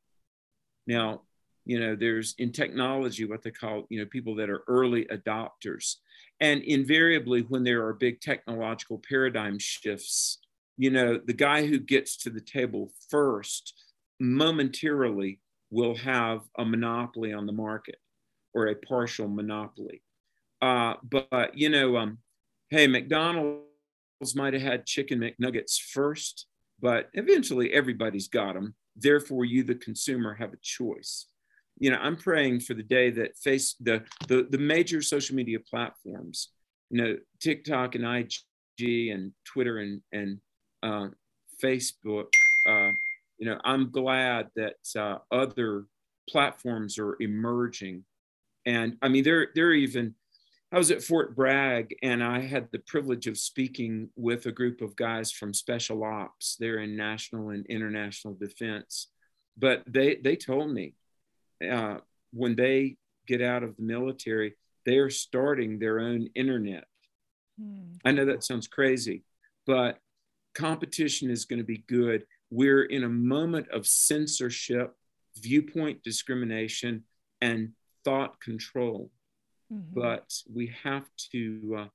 Now, 0.86 1.22
you 1.66 1.80
know, 1.80 1.96
there's 1.96 2.36
in 2.38 2.52
technology 2.52 3.26
what 3.26 3.42
they 3.42 3.50
call, 3.50 3.88
you 3.90 4.00
know, 4.00 4.06
people 4.06 4.36
that 4.36 4.52
are 4.52 4.62
early 4.68 5.06
adopters. 5.06 5.96
And 6.40 6.62
invariably, 6.62 7.42
when 7.42 7.64
there 7.64 7.88
are 7.88 7.94
big 7.94 8.22
technological 8.22 9.02
paradigm 9.10 9.58
shifts, 9.58 10.38
you 10.78 10.92
know, 10.92 11.20
the 11.26 11.34
guy 11.34 11.66
who 11.66 11.80
gets 11.80 12.18
to 12.18 12.30
the 12.30 12.40
table 12.40 12.92
first 13.10 13.74
momentarily 14.20 15.40
will 15.72 15.96
have 15.96 16.42
a 16.60 16.64
monopoly 16.64 17.34
on 17.34 17.48
the 17.48 17.52
market 17.52 17.98
or 18.54 18.68
a 18.68 18.76
partial 18.76 19.28
monopoly. 19.28 20.04
Uh, 20.62 20.96
but, 21.04 21.58
you 21.58 21.70
know, 21.70 21.98
um, 21.98 22.18
hey, 22.70 22.88
McDonald's 22.88 24.36
might 24.36 24.54
have 24.54 24.62
had 24.62 24.86
chicken 24.86 25.20
McNuggets 25.20 25.80
first, 25.80 26.48
but 26.80 27.10
eventually 27.14 27.74
everybody's 27.74 28.28
got 28.28 28.54
them. 28.54 28.76
Therefore, 28.96 29.46
you, 29.46 29.64
the 29.64 29.76
consumer, 29.76 30.34
have 30.34 30.54
a 30.54 30.58
choice 30.62 31.28
you 31.80 31.92
know, 31.92 31.98
I'm 31.98 32.16
praying 32.16 32.62
for 32.62 32.74
the 32.74 32.84
day 32.84 33.10
that 33.12 33.38
face 33.38 33.76
the 33.80 34.04
the, 34.28 34.48
the 34.50 34.58
major 34.58 35.02
social 35.02 35.36
media 35.36 35.60
platforms, 35.60 36.50
you 36.90 37.02
know, 37.02 37.18
TikTok 37.40 37.96
and 37.96 38.06
IG 38.06 39.10
and 39.10 39.32
Twitter 39.46 39.80
and 39.80 40.02
and 40.12 40.40
uh, 40.84 41.08
Facebook. 41.64 42.28
Uh, 42.68 42.92
you 43.38 43.46
know, 43.46 43.60
I'm 43.64 43.92
glad 43.92 44.48
that 44.56 44.76
uh, 44.98 45.20
other 45.32 45.86
platforms 46.30 46.98
are 46.98 47.16
emerging, 47.20 48.04
and 48.66 48.98
I 49.02 49.10
mean, 49.10 49.24
they're 49.24 49.50
they're 49.54 49.74
even. 49.74 50.16
I 50.72 50.78
was 50.78 50.92
at 50.92 51.04
Fort 51.04 51.36
Bragg 51.36 51.96
and 52.04 52.22
I 52.22 52.42
had 52.42 52.68
the 52.72 52.80
privilege 52.80 53.28
of 53.28 53.38
speaking 53.38 54.10
with 54.18 54.46
a 54.46 54.52
group 54.52 54.82
of 54.82 54.98
guys 54.98 55.32
from 55.32 55.54
special 55.54 56.04
ops. 56.04 56.58
They're 56.60 56.80
in 56.80 56.98
national 56.98 57.52
and 57.52 57.66
international 57.68 58.34
defense. 58.34 59.08
But 59.58 59.84
they, 59.88 60.16
they 60.16 60.36
told 60.36 60.72
me 60.72 60.94
uh, 61.68 61.98
when 62.34 62.56
they 62.56 62.98
get 63.28 63.42
out 63.42 63.64
of 63.64 63.78
the 63.78 63.84
military, 63.84 64.56
they 64.86 64.98
are 64.98 65.10
starting 65.10 65.80
their 65.80 66.00
own 66.00 66.30
internet. 66.36 66.84
Hmm. 67.60 67.94
I 68.04 68.12
know 68.12 68.26
that 68.26 68.44
sounds 68.44 68.68
crazy, 68.68 69.24
but 69.66 70.00
competition 70.54 71.30
is 71.30 71.46
going 71.46 71.60
to 71.60 71.66
be 71.66 71.84
good. 71.88 72.26
We're 72.50 72.84
in 72.84 73.04
a 73.04 73.10
moment 73.10 73.70
of 73.70 73.88
censorship, 73.88 74.96
viewpoint 75.38 76.04
discrimination, 76.04 77.04
and 77.42 77.72
thought 78.04 78.40
control. 78.42 79.12
But 79.98 80.28
we 80.58 80.66
have 80.84 81.08
to, 81.32 81.78
uh, 81.80 81.88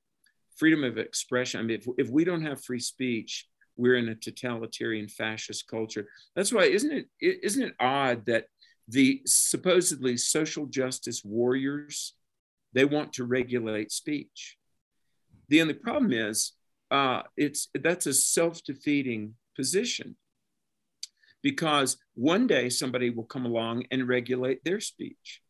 freedom 0.57 0.83
of 0.83 0.97
expression. 0.97 1.59
I 1.59 1.63
mean, 1.63 1.79
if, 1.79 1.87
if 1.97 2.09
we 2.09 2.23
don't 2.23 2.45
have 2.45 2.63
free 2.63 2.79
speech, 2.79 3.47
we're 3.75 3.95
in 3.95 4.09
a 4.09 4.15
totalitarian 4.15 5.07
fascist 5.07 5.67
culture. 5.67 6.07
That's 6.35 6.53
why, 6.53 6.65
isn't 6.65 6.91
it, 6.91 7.07
isn't 7.19 7.63
it 7.63 7.75
odd 7.79 8.25
that 8.25 8.45
the 8.87 9.21
supposedly 9.25 10.17
social 10.17 10.65
justice 10.65 11.23
warriors, 11.23 12.13
they 12.73 12.85
want 12.85 13.13
to 13.13 13.23
regulate 13.23 13.91
speech. 13.91 14.57
The 15.49 15.61
only 15.61 15.75
problem 15.75 16.11
is 16.11 16.53
uh, 16.91 17.21
it's 17.37 17.69
that's 17.73 18.05
a 18.05 18.13
self-defeating 18.13 19.35
position 19.55 20.15
because 21.41 21.97
one 22.15 22.47
day 22.47 22.69
somebody 22.69 23.09
will 23.09 23.25
come 23.25 23.45
along 23.45 23.85
and 23.91 24.07
regulate 24.07 24.63
their 24.63 24.79
speech. 24.79 25.42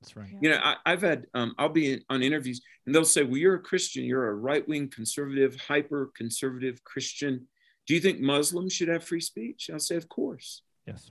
That's 0.00 0.16
right. 0.16 0.28
You 0.40 0.50
know, 0.50 0.60
I, 0.62 0.90
have 0.90 1.02
had, 1.02 1.26
um, 1.34 1.54
I'll 1.58 1.68
be 1.68 2.04
on 2.08 2.22
interviews 2.22 2.60
and 2.86 2.94
they'll 2.94 3.04
say, 3.04 3.24
well, 3.24 3.36
you're 3.36 3.56
a 3.56 3.60
Christian, 3.60 4.04
you're 4.04 4.28
a 4.28 4.34
right 4.34 4.66
wing 4.68 4.88
conservative, 4.88 5.56
hyper 5.60 6.10
conservative 6.16 6.82
Christian. 6.84 7.46
Do 7.86 7.94
you 7.94 8.00
think 8.00 8.20
Muslims 8.20 8.72
should 8.72 8.88
have 8.88 9.02
free 9.02 9.20
speech? 9.20 9.70
I'll 9.72 9.80
say, 9.80 9.96
of 9.96 10.08
course. 10.08 10.62
Yes. 10.86 11.10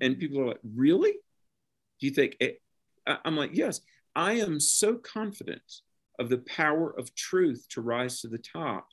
And 0.00 0.18
people 0.18 0.40
are 0.40 0.46
like, 0.46 0.60
really? 0.74 1.12
Do 1.12 2.06
you 2.06 2.10
think 2.10 2.36
it? 2.40 2.60
I'm 3.06 3.36
like, 3.36 3.50
yes, 3.52 3.80
I 4.16 4.34
am 4.34 4.58
so 4.58 4.94
confident 4.94 5.62
of 6.18 6.30
the 6.30 6.38
power 6.38 6.90
of 6.98 7.14
truth 7.14 7.66
to 7.70 7.80
rise 7.80 8.20
to 8.20 8.28
the 8.28 8.38
top 8.38 8.88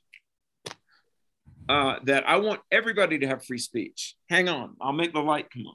uh, 1.68 1.96
that 2.04 2.28
I 2.28 2.36
want 2.36 2.60
everybody 2.70 3.18
to 3.20 3.26
have 3.26 3.44
free 3.44 3.58
speech. 3.58 4.16
Hang 4.28 4.48
on, 4.48 4.76
I'll 4.80 4.92
make 4.92 5.12
the 5.12 5.20
light 5.20 5.50
come 5.50 5.66
on. 5.66 5.74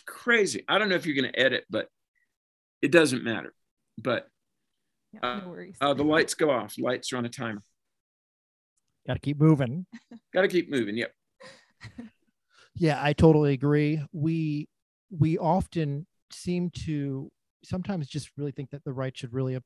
It's 0.00 0.04
crazy. 0.06 0.64
I 0.66 0.78
don't 0.78 0.88
know 0.88 0.94
if 0.94 1.04
you're 1.04 1.14
going 1.14 1.30
to 1.30 1.38
edit, 1.38 1.64
but 1.68 1.88
it 2.80 2.90
doesn't 2.90 3.22
matter. 3.22 3.52
But 3.98 4.26
yeah, 5.12 5.40
no 5.40 5.48
worries. 5.48 5.76
Uh, 5.80 5.92
the 5.92 6.04
lights 6.04 6.34
go 6.34 6.50
off. 6.50 6.76
Lights 6.78 7.12
are 7.12 7.18
on 7.18 7.26
a 7.26 7.28
timer. 7.28 7.62
Got 9.06 9.14
to 9.14 9.20
keep 9.20 9.38
moving. 9.38 9.86
Got 10.32 10.42
to 10.42 10.48
keep 10.48 10.70
moving. 10.70 10.96
Yep. 10.96 11.12
yeah, 12.76 12.98
I 13.02 13.12
totally 13.12 13.52
agree. 13.52 14.02
We 14.12 14.68
we 15.10 15.36
often 15.36 16.06
seem 16.32 16.70
to 16.86 17.30
sometimes 17.62 18.08
just 18.08 18.30
really 18.38 18.52
think 18.52 18.70
that 18.70 18.84
the 18.84 18.92
right 18.92 19.16
should 19.16 19.34
really 19.34 19.58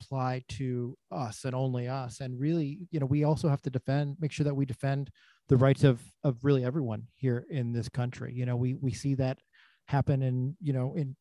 apply 0.00 0.44
to 0.50 0.96
us 1.10 1.44
and 1.44 1.54
only 1.54 1.88
us 1.88 2.20
and 2.20 2.38
really 2.38 2.86
you 2.90 3.00
know 3.00 3.06
we 3.06 3.24
also 3.24 3.48
have 3.48 3.62
to 3.62 3.70
defend 3.70 4.16
make 4.20 4.30
sure 4.30 4.44
that 4.44 4.54
we 4.54 4.66
defend 4.66 5.10
the 5.48 5.56
rights 5.56 5.82
of 5.82 6.02
of 6.24 6.36
really 6.44 6.64
everyone 6.64 7.04
here 7.14 7.46
in 7.48 7.72
this 7.72 7.88
country 7.88 8.32
you 8.34 8.44
know 8.44 8.56
we 8.56 8.74
we 8.74 8.92
see 8.92 9.14
that 9.14 9.38
happen 9.86 10.22
in 10.22 10.56
you 10.60 10.72
know 10.72 10.94
in 10.96 11.16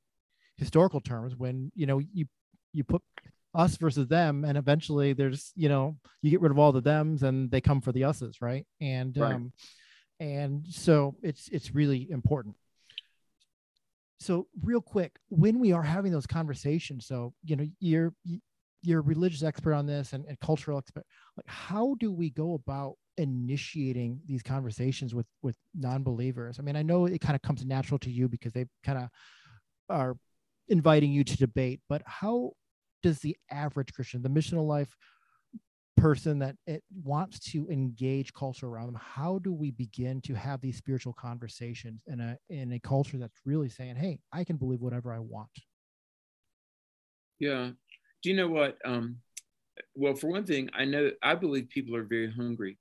historical 0.57 1.01
terms 1.01 1.35
when 1.35 1.71
you 1.75 1.85
know 1.85 1.99
you 1.99 2.25
you 2.73 2.83
put 2.83 3.01
us 3.55 3.77
versus 3.77 4.07
them 4.07 4.45
and 4.45 4.57
eventually 4.57 5.13
there's 5.13 5.51
you 5.55 5.69
know 5.69 5.95
you 6.21 6.31
get 6.31 6.41
rid 6.41 6.51
of 6.51 6.57
all 6.57 6.71
the 6.71 6.81
thems 6.81 7.23
and 7.23 7.51
they 7.51 7.61
come 7.61 7.81
for 7.81 7.91
the 7.91 8.03
us's 8.03 8.41
right 8.41 8.65
and 8.81 9.17
right. 9.17 9.35
um 9.35 9.51
and 10.19 10.65
so 10.69 11.15
it's 11.21 11.49
it's 11.49 11.75
really 11.75 12.09
important 12.09 12.55
so 14.19 14.47
real 14.63 14.81
quick 14.81 15.19
when 15.29 15.59
we 15.59 15.71
are 15.71 15.83
having 15.83 16.11
those 16.11 16.25
conversations 16.25 17.05
so 17.05 17.33
you 17.43 17.55
know 17.55 17.65
you're 17.79 18.13
you're 18.81 18.99
a 18.99 19.03
religious 19.03 19.43
expert 19.43 19.73
on 19.73 19.85
this 19.85 20.13
and, 20.13 20.25
and 20.25 20.39
cultural 20.39 20.77
expert 20.77 21.05
like 21.37 21.47
how 21.47 21.95
do 21.99 22.11
we 22.11 22.29
go 22.29 22.53
about 22.55 22.95
initiating 23.17 24.19
these 24.25 24.43
conversations 24.43 25.13
with 25.13 25.27
with 25.41 25.55
non-believers. 25.75 26.57
I 26.59 26.63
mean 26.63 26.75
i 26.75 26.81
know 26.81 27.05
it 27.05 27.21
kind 27.21 27.35
of 27.35 27.41
comes 27.41 27.65
natural 27.65 27.99
to 27.99 28.11
you 28.11 28.27
because 28.27 28.53
they 28.53 28.65
kind 28.83 28.97
of 28.97 29.09
are 29.89 30.15
inviting 30.69 31.11
you 31.11 31.23
to 31.23 31.37
debate 31.37 31.81
but 31.89 32.01
how 32.05 32.51
does 33.01 33.19
the 33.19 33.35
average 33.51 33.91
Christian, 33.93 34.21
the 34.21 34.29
missional 34.29 34.65
life 34.65 34.95
person 35.97 36.39
that 36.39 36.55
it 36.65 36.81
wants 37.03 37.39
to 37.39 37.67
engage 37.69 38.33
culture 38.33 38.67
around 38.67 38.87
them 38.87 38.99
how 38.99 39.37
do 39.39 39.53
we 39.53 39.69
begin 39.71 40.19
to 40.21 40.33
have 40.33 40.59
these 40.59 40.75
spiritual 40.75 41.13
conversations 41.13 42.01
in 42.07 42.19
a 42.19 42.35
in 42.49 42.73
a 42.73 42.79
culture 42.79 43.17
that's 43.17 43.37
really 43.45 43.69
saying 43.69 43.95
hey 43.95 44.17
i 44.31 44.43
can 44.43 44.57
believe 44.57 44.81
whatever 44.81 45.13
i 45.13 45.19
want 45.19 45.49
yeah. 47.39 47.71
Do 48.21 48.29
you 48.29 48.35
know 48.35 48.47
what 48.47 48.77
um 48.85 49.17
well 49.95 50.15
for 50.15 50.27
one 50.27 50.45
thing 50.45 50.69
i 50.73 50.85
know 50.85 51.11
i 51.21 51.35
believe 51.35 51.67
people 51.69 51.95
are 51.95 52.03
very 52.03 52.31
hungry 52.31 52.77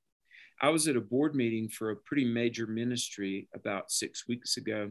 i 0.61 0.69
was 0.69 0.89
at 0.89 0.97
a 0.97 1.01
board 1.01 1.35
meeting 1.35 1.69
for 1.69 1.91
a 1.91 1.97
pretty 1.97 2.25
major 2.25 2.67
ministry 2.67 3.49
about 3.55 3.91
six 3.91 4.27
weeks 4.29 4.57
ago 4.57 4.91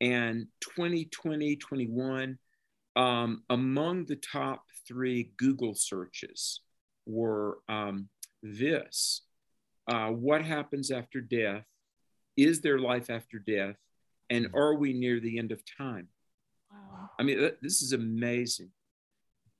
and 0.00 0.46
2020 0.60 1.56
21 1.56 2.38
um, 2.96 3.42
among 3.50 4.06
the 4.06 4.16
top 4.16 4.64
three 4.88 5.32
google 5.36 5.74
searches 5.74 6.60
were 7.06 7.58
um, 7.68 8.08
this 8.42 9.22
uh, 9.88 10.08
what 10.08 10.44
happens 10.44 10.90
after 10.90 11.20
death? 11.20 11.64
Is 12.36 12.60
there 12.60 12.78
life 12.78 13.08
after 13.08 13.38
death? 13.38 13.76
And 14.28 14.48
are 14.54 14.74
we 14.74 14.92
near 14.92 15.20
the 15.20 15.38
end 15.38 15.52
of 15.52 15.62
time? 15.78 16.08
Wow. 16.70 17.10
I 17.18 17.22
mean, 17.22 17.50
this 17.62 17.82
is 17.82 17.92
amazing. 17.92 18.70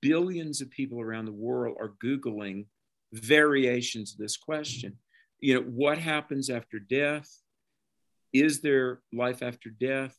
Billions 0.01 0.61
of 0.61 0.69
people 0.69 0.99
around 0.99 1.25
the 1.25 1.31
world 1.31 1.77
are 1.79 1.95
Googling 2.03 2.65
variations 3.13 4.11
of 4.11 4.17
this 4.17 4.35
question. 4.35 4.97
You 5.39 5.55
know, 5.55 5.61
what 5.61 5.97
happens 5.97 6.49
after 6.49 6.79
death? 6.79 7.29
Is 8.33 8.61
there 8.61 9.01
life 9.13 9.41
after 9.41 9.69
death? 9.69 10.17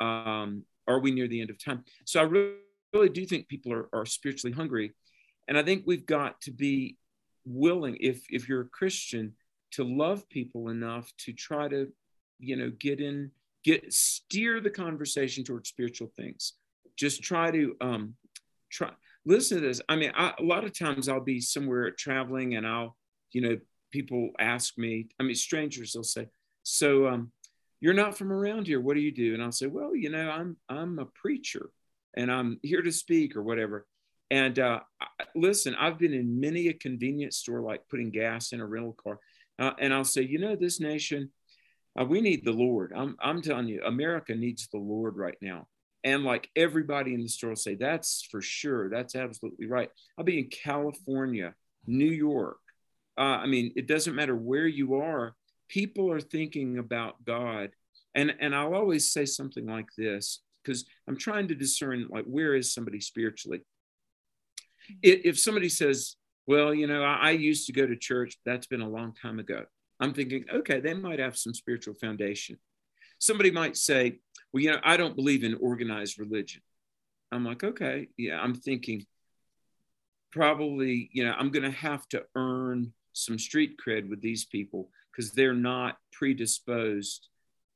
Um, 0.00 0.64
are 0.86 0.98
we 0.98 1.10
near 1.10 1.28
the 1.28 1.40
end 1.40 1.50
of 1.50 1.62
time? 1.62 1.84
So 2.04 2.20
I 2.20 2.24
really, 2.24 2.54
really 2.92 3.08
do 3.08 3.24
think 3.24 3.48
people 3.48 3.72
are, 3.72 3.88
are 3.92 4.06
spiritually 4.06 4.54
hungry. 4.54 4.92
And 5.48 5.58
I 5.58 5.62
think 5.62 5.84
we've 5.86 6.06
got 6.06 6.40
to 6.42 6.50
be 6.50 6.96
willing, 7.44 7.96
if 8.00 8.24
if 8.30 8.48
you're 8.48 8.62
a 8.62 8.68
Christian, 8.68 9.34
to 9.72 9.84
love 9.84 10.28
people 10.28 10.68
enough 10.68 11.10
to 11.18 11.32
try 11.32 11.68
to, 11.68 11.88
you 12.38 12.56
know, 12.56 12.70
get 12.78 13.00
in, 13.00 13.30
get 13.64 13.92
steer 13.92 14.60
the 14.60 14.70
conversation 14.70 15.44
towards 15.44 15.68
spiritual 15.68 16.08
things. 16.16 16.54
Just 16.96 17.22
try 17.22 17.50
to 17.50 17.76
um 17.80 18.14
try 18.70 18.90
listen 19.24 19.60
to 19.60 19.66
this. 19.66 19.80
I 19.88 19.96
mean, 19.96 20.12
I, 20.14 20.34
a 20.38 20.42
lot 20.42 20.64
of 20.64 20.76
times 20.76 21.08
I'll 21.08 21.20
be 21.20 21.40
somewhere 21.40 21.90
traveling 21.90 22.56
and 22.56 22.66
I'll, 22.66 22.96
you 23.32 23.40
know, 23.40 23.58
people 23.92 24.30
ask 24.40 24.76
me, 24.76 25.08
I 25.20 25.22
mean, 25.22 25.36
strangers, 25.36 25.92
they'll 25.92 26.02
say, 26.02 26.26
so 26.64 27.06
um, 27.06 27.30
you're 27.80 27.94
not 27.94 28.16
from 28.16 28.32
around 28.32 28.66
here. 28.66 28.80
What 28.80 28.94
do 28.94 29.00
you 29.00 29.12
do? 29.12 29.34
And 29.34 29.42
I'll 29.42 29.52
say, 29.52 29.66
well, 29.66 29.94
you 29.94 30.10
know, 30.10 30.30
I'm, 30.30 30.56
I'm 30.68 30.98
a 30.98 31.06
preacher 31.06 31.70
and 32.16 32.30
I'm 32.30 32.58
here 32.62 32.82
to 32.82 32.92
speak 32.92 33.36
or 33.36 33.42
whatever. 33.42 33.86
And 34.30 34.58
uh, 34.58 34.80
listen, 35.34 35.74
I've 35.74 35.98
been 35.98 36.14
in 36.14 36.40
many 36.40 36.68
a 36.68 36.72
convenience 36.72 37.36
store, 37.36 37.60
like 37.60 37.82
putting 37.90 38.10
gas 38.10 38.52
in 38.52 38.60
a 38.60 38.66
rental 38.66 38.94
car, 38.94 39.18
uh, 39.58 39.72
and 39.78 39.92
I'll 39.92 40.04
say, 40.04 40.22
you 40.22 40.38
know, 40.38 40.56
this 40.56 40.80
nation, 40.80 41.30
uh, 42.00 42.04
we 42.04 42.22
need 42.22 42.42
the 42.44 42.52
Lord. 42.52 42.92
I'm, 42.96 43.16
I'm 43.20 43.42
telling 43.42 43.68
you, 43.68 43.82
America 43.84 44.34
needs 44.34 44.66
the 44.68 44.78
Lord 44.78 45.16
right 45.16 45.36
now. 45.42 45.66
And 46.04 46.24
like 46.24 46.48
everybody 46.56 47.14
in 47.14 47.22
the 47.22 47.28
store 47.28 47.50
will 47.50 47.56
say, 47.56 47.74
that's 47.74 48.26
for 48.30 48.40
sure. 48.40 48.88
That's 48.88 49.14
absolutely 49.14 49.66
right. 49.66 49.90
I'll 50.16 50.24
be 50.24 50.38
in 50.38 50.48
California, 50.48 51.54
New 51.86 52.10
York. 52.10 52.58
Uh, 53.18 53.38
I 53.42 53.46
mean, 53.46 53.72
it 53.76 53.86
doesn't 53.86 54.14
matter 54.14 54.34
where 54.34 54.66
you 54.66 54.96
are. 54.96 55.34
People 55.68 56.10
are 56.10 56.20
thinking 56.20 56.78
about 56.78 57.24
God. 57.24 57.70
And, 58.14 58.34
and 58.40 58.54
I'll 58.54 58.74
always 58.74 59.12
say 59.12 59.24
something 59.24 59.66
like 59.66 59.88
this 59.96 60.40
because 60.62 60.84
I'm 61.08 61.16
trying 61.16 61.48
to 61.48 61.54
discern, 61.54 62.06
like, 62.10 62.24
where 62.24 62.54
is 62.54 62.72
somebody 62.74 63.00
spiritually? 63.00 63.62
if 65.02 65.38
somebody 65.38 65.68
says, 65.68 66.16
well, 66.46 66.74
you 66.74 66.86
know, 66.86 67.02
I, 67.02 67.28
I 67.28 67.30
used 67.30 67.66
to 67.66 67.72
go 67.72 67.86
to 67.86 67.96
church, 67.96 68.36
that's 68.44 68.66
been 68.66 68.80
a 68.80 68.88
long 68.88 69.14
time 69.14 69.38
ago. 69.38 69.64
I'm 70.00 70.12
thinking, 70.12 70.44
okay, 70.52 70.80
they 70.80 70.94
might 70.94 71.20
have 71.20 71.36
some 71.36 71.54
spiritual 71.54 71.94
foundation. 71.94 72.58
Somebody 73.18 73.52
might 73.52 73.76
say, 73.76 74.18
well, 74.52 74.62
you 74.62 74.72
know, 74.72 74.80
I 74.82 74.96
don't 74.96 75.14
believe 75.14 75.44
in 75.44 75.54
organized 75.60 76.18
religion. 76.18 76.62
I'm 77.30 77.44
like, 77.44 77.62
okay, 77.62 78.08
yeah, 78.16 78.40
I'm 78.40 78.54
thinking 78.54 79.06
probably, 80.32 81.08
you 81.12 81.24
know, 81.24 81.32
I'm 81.32 81.50
going 81.50 81.70
to 81.70 81.78
have 81.78 82.06
to 82.08 82.24
earn 82.34 82.92
some 83.12 83.38
street 83.38 83.76
cred 83.84 84.08
with 84.08 84.20
these 84.20 84.44
people 84.44 84.90
because 85.10 85.32
they're 85.32 85.54
not 85.54 85.98
predisposed 86.12 87.28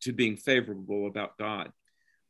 to 0.03 0.13
being 0.13 0.37
favorable 0.37 1.07
about 1.07 1.37
God. 1.39 1.73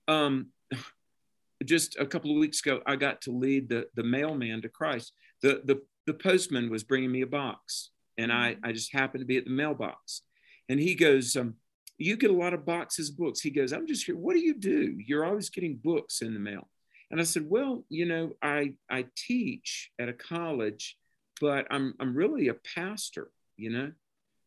Um, 0.08 0.48
just 1.64 1.96
a 1.98 2.06
couple 2.06 2.30
of 2.30 2.38
weeks 2.38 2.60
ago, 2.60 2.80
I 2.86 2.96
got 2.96 3.22
to 3.22 3.32
lead 3.32 3.68
the, 3.68 3.86
the 3.94 4.02
mailman 4.02 4.62
to 4.62 4.68
Christ. 4.68 5.12
The, 5.42 5.62
the, 5.64 5.82
the 6.06 6.14
postman 6.14 6.70
was 6.70 6.84
bringing 6.84 7.12
me 7.12 7.22
a 7.22 7.26
box, 7.26 7.90
and 8.18 8.32
I, 8.32 8.54
mm-hmm. 8.54 8.66
I 8.66 8.72
just 8.72 8.92
happened 8.92 9.22
to 9.22 9.26
be 9.26 9.36
at 9.36 9.44
the 9.44 9.50
mailbox. 9.50 10.22
And 10.68 10.80
he 10.80 10.94
goes, 10.94 11.36
um, 11.36 11.54
You 11.98 12.16
get 12.16 12.30
a 12.30 12.34
lot 12.34 12.54
of 12.54 12.66
boxes 12.66 13.10
of 13.10 13.16
books. 13.16 13.40
He 13.40 13.50
goes, 13.50 13.72
I'm 13.72 13.86
just 13.86 14.06
here. 14.06 14.16
What 14.16 14.34
do 14.34 14.40
you 14.40 14.54
do? 14.54 14.96
You're 15.04 15.24
always 15.24 15.50
getting 15.50 15.76
books 15.76 16.22
in 16.22 16.34
the 16.34 16.40
mail. 16.40 16.68
And 17.10 17.20
I 17.20 17.24
said, 17.24 17.48
Well, 17.48 17.84
you 17.88 18.06
know, 18.06 18.32
I, 18.42 18.74
I 18.90 19.06
teach 19.16 19.90
at 19.98 20.08
a 20.08 20.12
college, 20.12 20.96
but 21.40 21.66
I'm, 21.70 21.94
I'm 22.00 22.14
really 22.14 22.48
a 22.48 22.54
pastor, 22.54 23.30
you 23.56 23.70
know? 23.70 23.92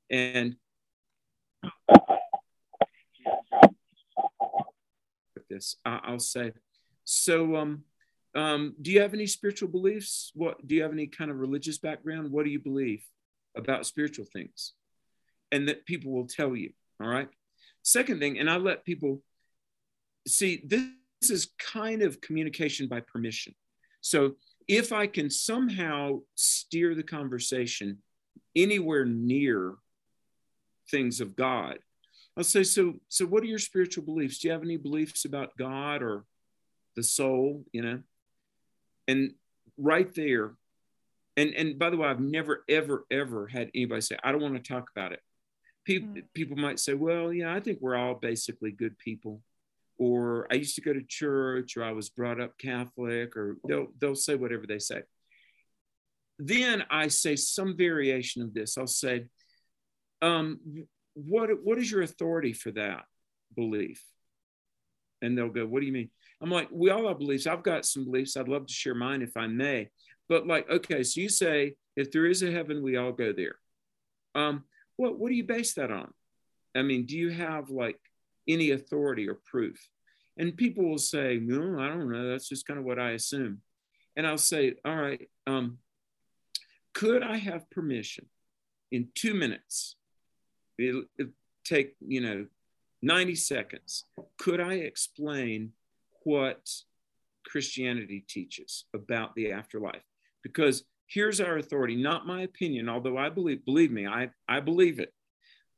And 0.10 0.56
this, 5.50 5.76
I'll 5.86 6.20
say, 6.20 6.54
so, 7.04 7.56
um, 7.56 7.84
um, 8.36 8.76
do 8.82 8.92
you 8.92 9.02
have 9.02 9.14
any 9.14 9.26
spiritual 9.26 9.70
beliefs? 9.70 10.32
What 10.36 10.66
do 10.68 10.76
you 10.76 10.84
have 10.84 10.92
any 10.92 11.08
kind 11.08 11.32
of 11.32 11.38
religious 11.38 11.80
background? 11.80 12.32
What 12.32 12.46
do 12.46 12.52
you 12.52 12.60
believe 12.60 13.04
about 13.56 13.88
spiritual 13.88 14.26
things? 14.32 14.74
And 15.52 15.68
that 15.68 15.86
people 15.86 16.12
will 16.12 16.28
tell 16.28 16.56
you. 16.56 16.72
All 17.02 17.08
right. 17.08 17.28
Second 17.82 18.20
thing, 18.20 18.38
and 18.40 18.50
I 18.50 18.58
let 18.58 18.86
people 18.86 19.24
see 20.28 20.62
this 20.64 20.84
is 21.32 21.50
kind 21.58 22.04
of 22.04 22.22
communication 22.22 22.88
by 22.88 23.00
permission. 23.00 23.56
So 24.02 24.36
if 24.70 24.94
I 24.94 25.08
can 25.08 25.30
somehow 25.30 26.22
steer 26.36 26.96
the 26.96 27.04
conversation 27.04 27.98
anywhere 28.56 29.04
near 29.04 29.76
things 30.90 31.20
of 31.20 31.36
God, 31.36 31.80
I'll 32.38 32.46
say, 32.46 32.64
so, 32.64 32.94
so 33.10 33.26
what 33.26 33.44
are 33.44 33.48
your 33.48 33.60
spiritual 33.60 34.06
beliefs? 34.06 34.40
Do 34.40 34.48
you 34.48 34.54
have 34.54 34.64
any 34.64 34.78
beliefs 34.78 35.26
about 35.26 35.58
God 35.58 36.02
or 36.02 36.24
the 37.00 37.04
soul, 37.04 37.66
you 37.72 37.82
know. 37.82 38.02
And 39.08 39.34
right 39.78 40.14
there, 40.14 40.54
and 41.38 41.54
and 41.56 41.80
by 41.80 41.90
the 41.90 41.98
way, 41.98 42.08
I've 42.08 42.20
never 42.20 42.64
ever 42.68 43.06
ever 43.10 43.48
had 43.48 43.72
anybody 43.74 44.02
say, 44.02 44.18
I 44.24 44.32
don't 44.32 44.42
want 44.42 44.56
to 44.56 44.74
talk 44.74 44.90
about 44.96 45.14
it. 45.14 45.22
People 45.86 46.10
mm. 46.10 46.24
people 46.34 46.58
might 46.58 46.80
say, 46.80 46.94
well, 46.94 47.32
yeah, 47.34 47.54
I 47.54 47.60
think 47.60 47.80
we're 47.82 47.96
all 47.96 48.16
basically 48.16 48.72
good 48.72 48.98
people. 48.98 49.42
Or 50.00 50.48
I 50.50 50.56
used 50.56 50.76
to 50.76 50.82
go 50.82 50.94
to 50.94 51.04
church, 51.04 51.76
or 51.76 51.84
I 51.84 51.92
was 51.92 52.10
brought 52.10 52.40
up 52.40 52.58
Catholic, 52.58 53.36
or 53.36 53.58
they'll 53.68 53.88
they'll 54.00 54.16
say 54.16 54.36
whatever 54.36 54.66
they 54.66 54.80
say. 54.80 55.02
Then 56.40 56.84
I 56.90 57.10
say 57.10 57.36
some 57.36 57.76
variation 57.76 58.42
of 58.42 58.54
this. 58.54 58.78
I'll 58.78 58.88
say, 58.88 59.26
um, 60.22 60.60
what 61.14 61.50
what 61.64 61.78
is 61.78 61.92
your 61.92 62.02
authority 62.02 62.54
for 62.54 62.72
that 62.72 63.04
belief? 63.56 64.04
And 65.22 65.38
they'll 65.38 65.50
go, 65.50 65.66
What 65.66 65.82
do 65.82 65.86
you 65.86 65.92
mean? 65.92 66.10
I'm 66.42 66.50
like, 66.50 66.70
we 66.72 66.90
all 66.90 67.08
have 67.08 67.20
beliefs. 67.20 67.48
I've 67.48 67.64
got 67.64 67.86
some 67.86 68.06
beliefs. 68.06 68.38
I'd 68.38 68.48
love 68.48 68.68
to 68.68 68.74
share 68.74 68.96
mine 68.96 69.22
if 69.22 69.36
I 69.36 69.48
may. 69.48 69.90
But 70.30 70.48
like, 70.48 70.70
okay, 70.70 71.04
so 71.04 71.20
you 71.20 71.28
say 71.28 71.76
if 71.98 72.12
there 72.12 72.26
is 72.26 72.44
a 72.44 72.52
heaven, 72.52 72.82
we 72.82 72.96
all 72.96 73.12
go 73.12 73.34
there. 73.34 73.56
Um, 74.36 74.64
what 74.96 75.20
what 75.20 75.30
do 75.30 75.36
you 75.36 75.44
base 75.44 75.74
that 75.74 75.92
on? 75.92 76.14
I 76.76 76.84
mean, 76.84 77.06
do 77.06 77.18
you 77.18 77.30
have 77.32 77.70
like 77.70 78.00
any 78.50 78.72
authority 78.72 79.30
or 79.30 79.40
proof? 79.46 79.80
And 80.38 80.58
people 80.58 80.90
will 80.90 80.98
say, 80.98 81.40
no, 81.42 81.80
I 81.80 81.88
don't 81.88 82.12
know. 82.12 82.30
That's 82.30 82.50
just 82.50 82.68
kind 82.68 82.80
of 82.80 82.86
what 82.86 83.00
I 83.00 83.12
assume. 83.12 83.62
And 84.16 84.28
I'll 84.28 84.38
say, 84.38 84.76
all 84.84 84.96
right, 84.96 85.30
um, 85.48 85.78
could 86.94 87.24
I 87.24 87.38
have 87.38 87.70
permission 87.70 88.26
in 88.92 89.10
two 89.16 89.34
minutes? 89.34 89.96
It, 90.78 91.06
it 91.18 91.30
take, 91.64 91.96
you 92.00 92.22
know, 92.22 92.48
90 93.02 93.36
seconds. 93.36 94.06
Could 94.38 94.60
I 94.60 94.74
explain 94.74 95.74
what 96.24 96.70
Christianity 97.50 98.24
teaches 98.28 98.86
about 98.94 99.36
the 99.36 99.52
afterlife. 99.52 100.04
Because 100.44 100.84
here's 101.08 101.42
our 101.42 101.58
authority, 101.58 101.96
not 101.96 102.28
my 102.28 102.44
opinion, 102.44 102.88
although 102.88 103.18
I 103.18 103.30
believe, 103.30 103.66
believe 103.66 103.92
me, 103.92 104.08
I, 104.08 104.30
I 104.48 104.60
believe 104.60 105.00
it. 105.00 105.14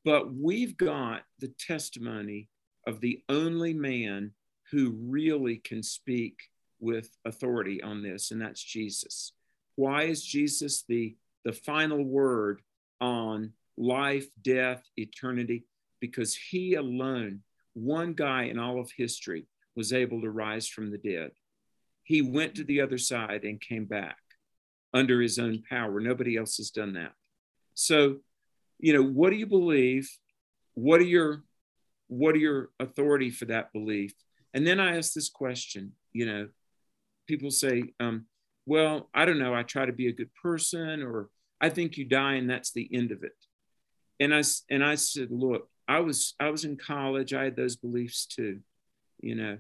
But 0.04 0.34
we've 0.34 0.78
got 0.78 1.22
the 1.40 1.52
testimony 1.60 2.50
of 2.88 3.00
the 3.00 3.22
only 3.30 3.74
man 3.74 4.32
who 4.72 4.92
really 4.92 5.58
can 5.58 5.84
speak 5.84 6.50
with 6.80 7.10
authority 7.26 7.82
on 7.84 8.02
this, 8.02 8.32
and 8.32 8.42
that's 8.42 8.64
Jesus. 8.64 9.34
Why 9.76 10.04
is 10.04 10.24
Jesus 10.24 10.84
the, 10.88 11.16
the 11.46 11.54
final 11.54 12.04
word 12.04 12.62
on 13.00 13.54
life, 13.78 14.28
death, 14.42 14.84
eternity? 14.98 15.66
Because 16.00 16.36
he 16.36 16.76
alone, 16.76 17.42
one 17.74 18.14
guy 18.14 18.44
in 18.44 18.58
all 18.58 18.80
of 18.80 18.92
history, 18.92 19.48
was 19.76 19.94
able 19.94 20.22
to 20.22 20.30
rise 20.30 20.68
from 20.68 20.92
the 20.92 20.98
dead. 20.98 21.32
He 22.04 22.22
went 22.22 22.56
to 22.56 22.64
the 22.64 22.82
other 22.82 22.98
side 22.98 23.44
and 23.44 23.62
came 23.62 23.86
back. 23.86 24.18
under 24.94 25.22
his 25.22 25.40
own 25.40 25.64
power. 25.70 26.00
Nobody 26.00 26.38
else 26.38 26.58
has 26.58 26.70
done 26.72 26.94
that. 26.94 27.14
So, 27.74 28.18
you 28.80 28.94
know, 28.94 29.04
what 29.04 29.30
do 29.30 29.38
you 29.38 29.46
believe? 29.48 30.10
What 30.74 31.00
are 31.00 31.06
your 31.06 31.44
what 32.12 32.36
are 32.36 32.40
your 32.40 32.70
authority 32.78 33.30
for 33.30 33.46
that 33.46 33.72
belief? 33.72 34.14
And 34.54 34.68
then 34.68 34.82
I 34.82 34.98
ask 34.98 35.14
this 35.14 35.30
question, 35.30 35.94
you 36.12 36.26
know, 36.26 36.50
people 37.26 37.52
say, 37.52 37.94
um, 38.02 38.26
well, 38.66 39.10
I 39.14 39.24
don't 39.24 39.40
know, 39.40 39.56
I 39.56 39.64
try 39.64 39.86
to 39.86 39.94
be 39.94 40.08
a 40.10 40.14
good 40.14 40.30
person, 40.36 41.04
or 41.04 41.30
I 41.62 41.70
think 41.70 41.96
you 41.96 42.04
die 42.04 42.34
and 42.34 42.50
that's 42.50 42.74
the 42.74 42.90
end 42.94 43.14
of 43.14 43.24
it. 43.24 43.32
And 44.20 44.36
I 44.36 44.44
and 44.70 44.84
I 44.84 44.96
said, 44.96 45.30
look, 45.32 45.70
I 45.88 46.02
was 46.02 46.36
I 46.38 46.50
was 46.50 46.66
in 46.66 46.76
college, 46.76 47.34
I 47.34 47.46
had 47.46 47.56
those 47.56 47.78
beliefs 47.78 48.26
too, 48.26 48.60
you 49.22 49.36
know. 49.36 49.60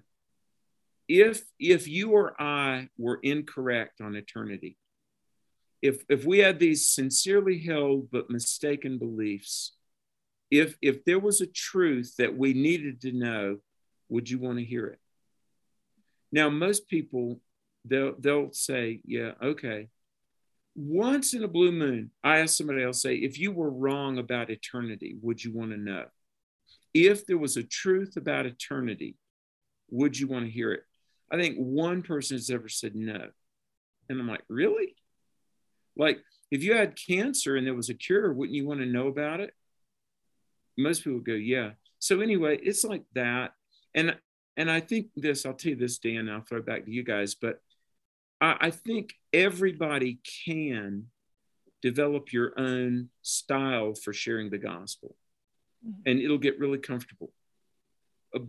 If 1.07 1.43
if 1.57 1.87
you 1.87 2.11
or 2.11 2.39
I 2.39 2.89
were 2.97 3.19
incorrect 3.23 4.01
on 4.01 4.15
eternity, 4.17 4.77
if 5.81 6.03
if 6.09 6.25
we 6.25 6.39
had 6.39 6.59
these 6.59 6.85
sincerely 6.85 7.59
held 7.59 8.11
but 8.11 8.29
mistaken 8.29 8.97
beliefs, 8.97 9.71
if 10.51 10.75
if 10.81 11.05
there 11.05 11.19
was 11.19 11.41
a 11.41 11.47
truth 11.47 12.13
that 12.17 12.37
we 12.37 12.53
needed 12.53 13.01
to 13.01 13.13
know, 13.13 13.57
would 14.09 14.29
you 14.29 14.37
want 14.37 14.59
to 14.59 14.65
hear 14.65 14.87
it? 14.87 14.99
Now, 16.31 16.49
most 16.49 16.87
people 16.87 17.39
they'll 17.85 18.13
they'll 18.19 18.51
say, 18.51 19.01
yeah, 19.05 19.31
okay. 19.41 19.87
Once 20.75 21.33
in 21.33 21.43
a 21.43 21.49
blue 21.49 21.71
moon, 21.71 22.11
I 22.23 22.39
ask 22.39 22.55
somebody 22.55 22.83
else, 22.83 23.01
say, 23.01 23.15
if 23.15 23.37
you 23.37 23.51
were 23.51 23.69
wrong 23.69 24.17
about 24.17 24.49
eternity, 24.49 25.17
would 25.21 25.43
you 25.43 25.51
want 25.51 25.71
to 25.71 25.77
know? 25.77 26.05
If 26.93 27.25
there 27.25 27.37
was 27.37 27.57
a 27.57 27.63
truth 27.63 28.15
about 28.15 28.45
eternity, 28.45 29.17
would 29.89 30.17
you 30.17 30.27
want 30.27 30.45
to 30.45 30.51
hear 30.51 30.71
it? 30.71 30.83
I 31.29 31.37
think 31.37 31.57
one 31.57 32.03
person 32.03 32.37
has 32.37 32.49
ever 32.49 32.69
said 32.69 32.95
no. 32.95 33.27
And 34.07 34.19
I'm 34.19 34.27
like, 34.27 34.43
really? 34.47 34.95
Like, 35.97 36.19
if 36.51 36.63
you 36.63 36.73
had 36.73 36.97
cancer 36.97 37.57
and 37.57 37.67
there 37.67 37.73
was 37.73 37.89
a 37.89 37.93
cure, 37.93 38.31
wouldn't 38.31 38.55
you 38.55 38.65
want 38.65 38.79
to 38.79 38.85
know 38.85 39.07
about 39.07 39.41
it? 39.41 39.53
Most 40.77 41.03
people 41.03 41.19
go, 41.19 41.34
yeah. 41.34 41.71
So 41.99 42.21
anyway, 42.21 42.57
it's 42.62 42.84
like 42.84 43.03
that. 43.13 43.51
And 43.93 44.17
and 44.57 44.69
I 44.69 44.79
think 44.79 45.07
this, 45.15 45.45
I'll 45.45 45.53
tell 45.53 45.71
you 45.71 45.75
this, 45.75 45.97
Dan, 45.97 46.29
I'll 46.29 46.41
throw 46.41 46.60
it 46.60 46.65
back 46.65 46.86
to 46.86 46.91
you 46.91 47.03
guys, 47.03 47.36
but 47.36 47.60
I, 48.41 48.57
I 48.60 48.71
think 48.71 49.13
everybody 49.31 50.19
can 50.45 51.05
develop 51.81 52.34
your 52.34 52.53
own 52.60 53.10
style 53.21 53.93
for 53.95 54.13
sharing 54.13 54.49
the 54.49 54.57
gospel. 54.57 55.15
Mm-hmm. 55.88 56.01
And 56.05 56.19
it'll 56.19 56.38
get 56.38 56.60
really 56.60 56.77
comfortable. 56.77 57.31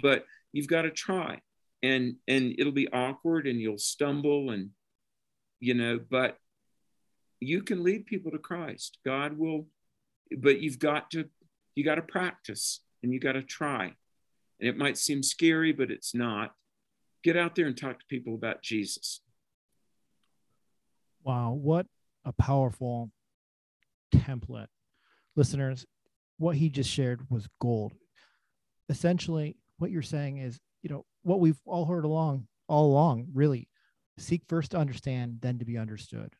But 0.03 0.27
you've 0.53 0.69
got 0.69 0.83
to 0.83 0.91
try. 0.91 1.41
And 1.83 2.17
and 2.29 2.55
it'll 2.59 2.73
be 2.73 2.93
awkward 2.93 3.47
and 3.47 3.61
you'll 3.61 3.79
stumble 3.79 4.51
and 4.51 4.71
you 5.61 5.75
know, 5.75 6.01
but 6.11 6.39
you 7.39 7.63
can 7.63 7.83
lead 7.83 8.07
people 8.07 8.33
to 8.33 8.39
Christ. 8.39 8.99
God 9.05 9.39
will, 9.39 9.67
but 10.39 10.61
you've 10.61 10.79
got 10.79 11.11
to, 11.13 11.29
you 11.75 11.85
got 11.85 11.97
to 11.97 12.03
practice 12.03 12.81
and 13.03 13.13
you 13.13 13.21
got 13.21 13.33
to 13.33 13.43
try. 13.43 13.85
And 14.61 14.69
it 14.69 14.77
might 14.77 14.99
seem 14.99 15.23
scary, 15.23 15.73
but 15.73 15.91
it's 15.91 16.15
not. 16.15 16.53
Get 17.25 17.37
out 17.37 17.55
there 17.55 17.67
and 17.67 17.77
talk 17.77 17.99
to 17.99 18.07
people 18.09 18.35
about 18.35 18.63
Jesus. 18.63 19.21
Wow, 21.25 21.53
what 21.53 21.87
a 22.25 22.33
powerful 22.33 23.11
template. 24.15 24.67
Listeners, 25.37 25.87
what 26.39 26.57
he 26.57 26.69
just 26.69 26.91
shared 26.91 27.31
was 27.31 27.49
gold. 27.61 27.93
Essentially, 28.89 29.57
what 29.79 29.91
you're 29.91 30.03
saying 30.03 30.39
is, 30.39 30.59
you 30.83 30.91
know, 30.91 31.05
what 31.23 31.41
we've 31.41 31.61
all 31.65 31.87
heard 31.87 32.05
along 32.05 32.47
all 32.73 32.87
along, 32.87 33.27
really 33.35 33.69
seek 34.19 34.43
first 34.49 34.71
to 34.71 34.79
understand, 34.79 35.39
then 35.43 35.59
to 35.59 35.65
be 35.65 35.77
understood. 35.77 36.35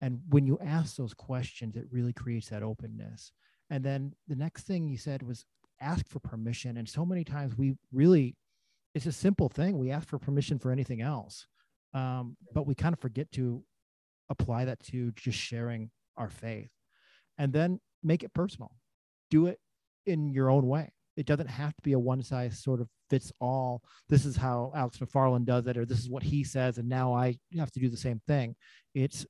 And 0.00 0.20
when 0.30 0.46
you 0.46 0.58
ask 0.64 0.96
those 0.96 1.12
questions, 1.12 1.76
it 1.76 1.86
really 1.90 2.14
creates 2.14 2.48
that 2.48 2.62
openness. 2.62 3.32
And 3.70 3.84
then 3.84 4.14
the 4.28 4.36
next 4.36 4.66
thing 4.66 4.88
you 4.88 4.96
said 4.96 5.22
was 5.22 5.44
ask 5.80 6.06
for 6.08 6.20
permission. 6.20 6.76
And 6.76 6.88
so 6.88 7.04
many 7.04 7.24
times 7.24 7.56
we 7.56 7.76
really, 7.92 8.36
it's 8.94 9.06
a 9.06 9.12
simple 9.12 9.48
thing. 9.48 9.78
We 9.78 9.90
ask 9.90 10.08
for 10.08 10.18
permission 10.18 10.58
for 10.58 10.70
anything 10.72 11.00
else. 11.00 11.46
Um, 11.94 12.36
but 12.52 12.66
we 12.66 12.74
kind 12.74 12.92
of 12.92 13.00
forget 13.00 13.30
to 13.32 13.62
apply 14.30 14.66
that 14.66 14.80
to 14.84 15.12
just 15.12 15.38
sharing 15.38 15.90
our 16.16 16.30
faith. 16.30 16.70
And 17.38 17.52
then 17.52 17.80
make 18.02 18.22
it 18.22 18.34
personal. 18.34 18.72
Do 19.30 19.46
it 19.46 19.58
in 20.06 20.32
your 20.32 20.50
own 20.50 20.66
way. 20.66 20.92
It 21.16 21.26
doesn't 21.26 21.48
have 21.48 21.74
to 21.74 21.82
be 21.82 21.92
a 21.92 21.98
one 21.98 22.22
size 22.22 22.58
sort 22.62 22.80
of 22.80 22.88
fits 23.10 23.32
all. 23.40 23.82
This 24.08 24.24
is 24.24 24.36
how 24.36 24.72
Alex 24.74 24.98
McFarland 24.98 25.46
does 25.46 25.66
it, 25.66 25.76
or 25.76 25.84
this 25.84 25.98
is 25.98 26.08
what 26.08 26.22
he 26.22 26.44
says, 26.44 26.78
and 26.78 26.88
now 26.88 27.12
I 27.12 27.36
have 27.56 27.72
to 27.72 27.80
do 27.80 27.88
the 27.88 27.96
same 27.96 28.20
thing. 28.28 28.54
It's 28.94 29.26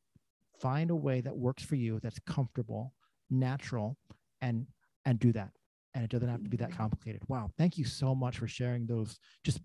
find 0.60 0.90
a 0.90 0.96
way 0.96 1.20
that 1.20 1.36
works 1.36 1.62
for 1.62 1.76
you 1.76 1.98
that's 2.02 2.18
comfortable 2.26 2.92
natural 3.30 3.96
and 4.40 4.66
and 5.04 5.18
do 5.18 5.32
that. 5.32 5.50
And 5.94 6.04
it 6.04 6.10
doesn't 6.10 6.28
have 6.28 6.42
to 6.42 6.50
be 6.50 6.56
that 6.58 6.72
complicated. 6.72 7.22
Wow. 7.28 7.50
Thank 7.56 7.78
you 7.78 7.84
so 7.84 8.14
much 8.14 8.38
for 8.38 8.46
sharing 8.46 8.86
those 8.86 9.18
just 9.44 9.60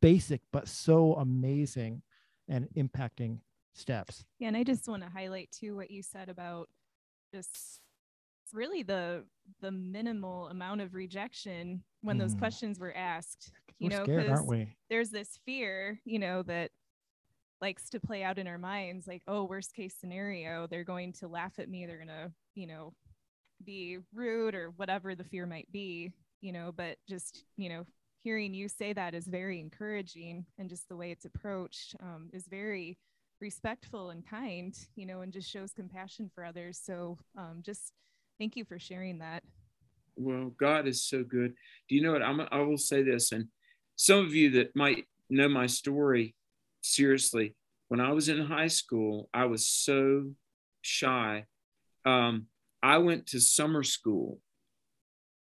basic 0.00 0.40
but 0.52 0.68
so 0.68 1.14
amazing 1.14 2.02
and 2.48 2.68
impacting 2.76 3.38
steps. 3.74 4.24
Yeah 4.38 4.48
and 4.48 4.56
i 4.56 4.62
just 4.62 4.88
want 4.88 5.02
to 5.02 5.08
highlight 5.08 5.50
too 5.50 5.76
what 5.76 5.90
you 5.90 6.02
said 6.02 6.28
about 6.28 6.68
just 7.34 7.80
really 8.54 8.82
the 8.82 9.24
the 9.60 9.70
minimal 9.70 10.48
amount 10.48 10.80
of 10.80 10.94
rejection 10.94 11.82
when 12.02 12.16
mm. 12.16 12.20
those 12.20 12.34
questions 12.34 12.78
were 12.78 12.96
asked 12.96 13.52
you 13.78 13.88
we're 13.90 13.98
know 13.98 14.04
scared, 14.04 14.30
aren't 14.30 14.46
we? 14.46 14.68
there's 14.88 15.10
this 15.10 15.38
fear 15.44 16.00
you 16.04 16.18
know 16.18 16.42
that 16.42 16.70
likes 17.60 17.90
to 17.90 17.98
play 17.98 18.22
out 18.22 18.38
in 18.38 18.46
our 18.46 18.58
minds 18.58 19.06
like 19.06 19.22
oh 19.26 19.44
worst 19.44 19.74
case 19.74 19.94
scenario 19.98 20.66
they're 20.68 20.84
going 20.84 21.12
to 21.12 21.26
laugh 21.26 21.58
at 21.58 21.68
me 21.68 21.84
they're 21.84 21.96
going 21.96 22.08
to 22.08 22.30
you 22.54 22.66
know 22.66 22.92
be 23.64 23.98
rude 24.14 24.54
or 24.54 24.72
whatever 24.76 25.14
the 25.14 25.24
fear 25.24 25.46
might 25.46 25.70
be 25.72 26.12
you 26.40 26.52
know 26.52 26.72
but 26.76 26.96
just 27.08 27.44
you 27.56 27.68
know 27.68 27.84
hearing 28.22 28.54
you 28.54 28.68
say 28.68 28.92
that 28.92 29.14
is 29.14 29.26
very 29.26 29.60
encouraging 29.60 30.44
and 30.58 30.68
just 30.68 30.88
the 30.88 30.96
way 30.96 31.10
it's 31.10 31.26
approached 31.26 31.94
um, 32.00 32.30
is 32.32 32.46
very 32.48 32.98
respectful 33.40 34.10
and 34.10 34.26
kind 34.26 34.76
you 34.96 35.06
know 35.06 35.20
and 35.20 35.32
just 35.32 35.50
shows 35.50 35.72
compassion 35.72 36.30
for 36.34 36.44
others 36.44 36.80
so 36.82 37.18
um, 37.36 37.60
just 37.62 37.92
thank 38.38 38.56
you 38.56 38.64
for 38.64 38.78
sharing 38.78 39.18
that 39.18 39.42
well 40.16 40.52
god 40.58 40.86
is 40.86 41.04
so 41.04 41.22
good 41.22 41.52
do 41.88 41.94
you 41.94 42.02
know 42.02 42.12
what 42.12 42.22
I'm, 42.22 42.40
i 42.52 42.60
will 42.60 42.78
say 42.78 43.02
this 43.02 43.32
and 43.32 43.48
some 43.96 44.24
of 44.24 44.34
you 44.34 44.50
that 44.52 44.74
might 44.74 45.04
know 45.30 45.48
my 45.48 45.66
story 45.66 46.34
seriously. 46.82 47.54
When 47.88 48.00
I 48.00 48.12
was 48.12 48.28
in 48.28 48.44
high 48.44 48.68
school, 48.68 49.28
I 49.32 49.46
was 49.46 49.66
so 49.66 50.30
shy. 50.82 51.44
Um, 52.04 52.46
I 52.84 52.98
went 52.98 53.28
to 53.28 53.40
summer 53.40 53.82
school 53.82 54.40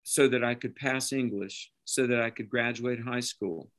so 0.01 0.27
that 0.29 0.43
I 0.43 0.55
could 0.55 0.75
pass 0.75 1.13
English, 1.13 1.71
so 1.85 2.07
that 2.07 2.19
I 2.19 2.31
could 2.31 2.49
graduate 2.49 2.99
high 2.99 3.19
school. 3.19 3.69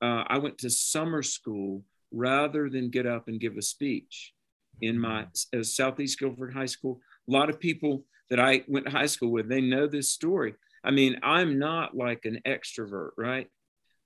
Uh, 0.00 0.22
I 0.28 0.38
went 0.38 0.58
to 0.58 0.70
summer 0.70 1.24
school 1.24 1.82
rather 2.12 2.70
than 2.70 2.90
get 2.90 3.04
up 3.04 3.26
and 3.26 3.40
give 3.40 3.56
a 3.56 3.62
speech 3.62 4.32
in 4.80 4.96
my 4.96 5.26
uh, 5.52 5.64
Southeast 5.64 6.20
Guilford 6.20 6.54
High 6.54 6.66
School. 6.66 7.00
A 7.28 7.32
lot 7.32 7.50
of 7.50 7.58
people 7.58 8.04
that 8.30 8.38
I 8.38 8.62
went 8.68 8.86
to 8.86 8.92
high 8.92 9.06
school 9.06 9.32
with, 9.32 9.48
they 9.48 9.60
know 9.60 9.88
this 9.88 10.12
story. 10.12 10.54
I 10.84 10.92
mean, 10.92 11.18
I'm 11.24 11.58
not 11.58 11.96
like 11.96 12.24
an 12.26 12.42
extrovert, 12.46 13.10
right? 13.18 13.48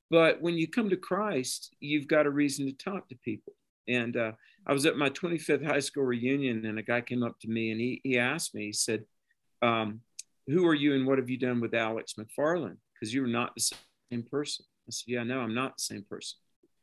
But 0.09 0.41
when 0.41 0.55
you 0.55 0.67
come 0.67 0.89
to 0.89 0.97
Christ, 0.97 1.77
you've 1.79 2.09
got 2.09 2.25
a 2.25 2.31
reason 2.31 2.65
to 2.65 2.73
talk 2.73 3.11
to 3.11 3.17
people. 3.17 3.53
And 3.89 4.17
uh, 4.17 4.33
I 4.67 4.73
was 4.73 4.87
at 4.87 4.97
my 4.97 5.11
25th 5.11 5.67
high 5.67 5.81
school 5.81 6.05
reunion, 6.05 6.65
and 6.67 6.79
a 6.79 6.83
guy 6.83 7.01
came 7.01 7.23
up 7.23 7.39
to 7.41 7.49
me 7.49 7.71
and 7.71 7.81
he, 7.81 8.01
he 8.05 8.19
asked 8.19 8.55
me, 8.55 8.67
he 8.67 8.73
said, 8.73 9.05
um, 9.63 10.01
Who 10.47 10.67
are 10.67 10.75
you 10.75 10.95
and 10.95 11.07
what 11.07 11.19
have 11.19 11.31
you 11.31 11.39
done 11.39 11.61
with 11.61 11.75
Alex 11.75 12.15
McFarland? 12.19 12.77
Because 12.95 13.13
you 13.15 13.25
are 13.25 13.29
not 13.29 13.55
the 13.55 13.71
same 14.13 14.23
person. 14.23 14.65
I 14.87 14.91
said, 14.91 15.09
Yeah, 15.09 15.23
no, 15.25 15.41
I'm 15.41 15.55
not 15.55 15.79
the 15.79 15.83
same 15.83 16.05
person. 16.09 16.39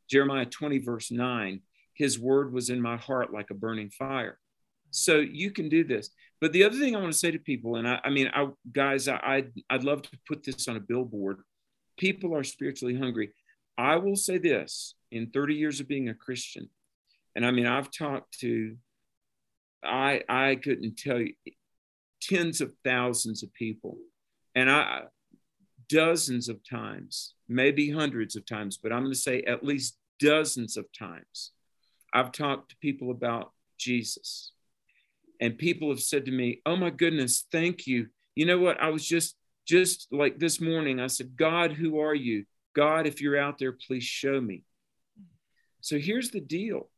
Jeremiah 0.10 0.46
20, 0.46 0.80
verse 0.80 1.12
9, 1.12 1.62
his 1.94 2.20
word 2.20 2.54
was 2.54 2.70
in 2.70 2.82
my 2.82 2.98
heart 2.98 3.34
like 3.34 3.50
a 3.52 3.56
burning 3.56 3.90
fire. 3.90 4.40
So 4.92 5.18
you 5.18 5.52
can 5.52 5.70
do 5.70 5.84
this. 5.84 6.10
But 6.42 6.54
the 6.54 6.64
other 6.64 6.78
thing 6.78 6.96
I 6.96 7.00
want 7.00 7.12
to 7.12 7.18
say 7.18 7.32
to 7.32 7.40
people, 7.40 7.78
and 7.78 7.88
I, 7.88 8.00
I 8.04 8.10
mean, 8.10 8.30
I, 8.34 8.50
guys, 8.72 9.08
I, 9.08 9.20
I'd, 9.24 9.52
I'd 9.70 9.84
love 9.84 10.04
to 10.04 10.10
put 10.28 10.44
this 10.44 10.68
on 10.68 10.76
a 10.76 10.80
billboard 10.80 11.40
people 11.98 12.36
are 12.36 12.44
spiritually 12.44 12.96
hungry. 12.96 13.32
I 13.78 13.98
will 13.98 14.16
say 14.16 14.38
this 14.38 14.96
in 15.12 15.32
30 15.32 15.56
years 15.56 15.80
of 15.80 15.88
being 15.88 16.10
a 16.10 16.14
Christian, 16.14 16.70
and 17.36 17.46
I 17.46 17.52
mean, 17.52 17.68
I've 17.68 17.92
talked 17.92 18.40
to, 18.40 18.78
I, 19.84 20.22
I 20.30 20.56
couldn't 20.56 20.98
tell 20.98 21.20
you, 21.20 21.34
tens 22.22 22.62
of 22.62 22.74
thousands 22.84 23.44
of 23.44 23.54
people, 23.54 23.98
and 24.56 24.70
I, 24.70 25.04
dozens 25.90 26.50
of 26.50 26.60
times, 26.68 27.34
maybe 27.48 27.92
hundreds 27.92 28.36
of 28.36 28.46
times, 28.46 28.78
but 28.82 28.92
I'm 28.92 29.02
going 29.02 29.14
to 29.14 29.20
say 29.20 29.42
at 29.44 29.64
least 29.64 29.98
dozens 30.20 30.78
of 30.78 30.86
times, 30.98 31.52
I've 32.14 32.32
talked 32.32 32.70
to 32.70 32.78
people 32.78 33.12
about 33.12 33.52
Jesus. 33.78 34.52
And 35.42 35.58
people 35.58 35.90
have 35.90 36.00
said 36.00 36.26
to 36.26 36.32
me, 36.32 36.62
Oh 36.66 36.78
my 36.78 36.90
goodness, 36.90 37.46
thank 37.52 37.88
you. 37.88 38.08
You 38.36 38.46
know 38.46 38.58
what? 38.58 38.82
I 38.82 38.90
was 38.90 39.06
just 39.06 39.36
just 39.68 40.08
like 40.12 40.40
this 40.40 40.62
morning, 40.62 41.00
I 41.00 41.08
said, 41.08 41.36
God, 41.36 41.74
who 41.74 42.00
are 42.00 42.14
you? 42.14 42.46
God, 42.76 43.08
if 43.08 43.20
you're 43.20 43.38
out 43.38 43.58
there, 43.58 43.72
please 43.72 44.04
show 44.04 44.40
me. 44.40 44.64
So 45.82 45.98
here's 45.98 46.30
the 46.30 46.42
deal 46.42 46.90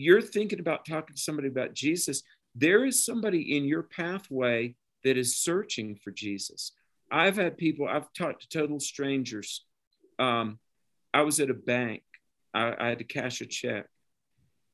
you're 0.00 0.22
thinking 0.22 0.60
about 0.60 0.84
talking 0.84 1.14
to 1.14 1.20
somebody 1.20 1.48
about 1.48 1.74
Jesus, 1.74 2.22
there 2.54 2.84
is 2.84 3.04
somebody 3.04 3.56
in 3.56 3.64
your 3.64 3.82
pathway 3.82 4.74
that 5.04 5.16
is 5.16 5.38
searching 5.38 5.96
for 5.96 6.10
Jesus. 6.10 6.72
I've 7.10 7.36
had 7.36 7.58
people, 7.58 7.88
I've 7.88 8.12
talked 8.12 8.42
to 8.42 8.48
total 8.48 8.80
strangers. 8.80 9.64
Um, 10.18 10.58
I 11.12 11.22
was 11.22 11.40
at 11.40 11.50
a 11.50 11.54
bank, 11.54 12.02
I, 12.54 12.74
I 12.78 12.88
had 12.88 12.98
to 12.98 13.04
cash 13.04 13.40
a 13.40 13.46
check. 13.46 13.86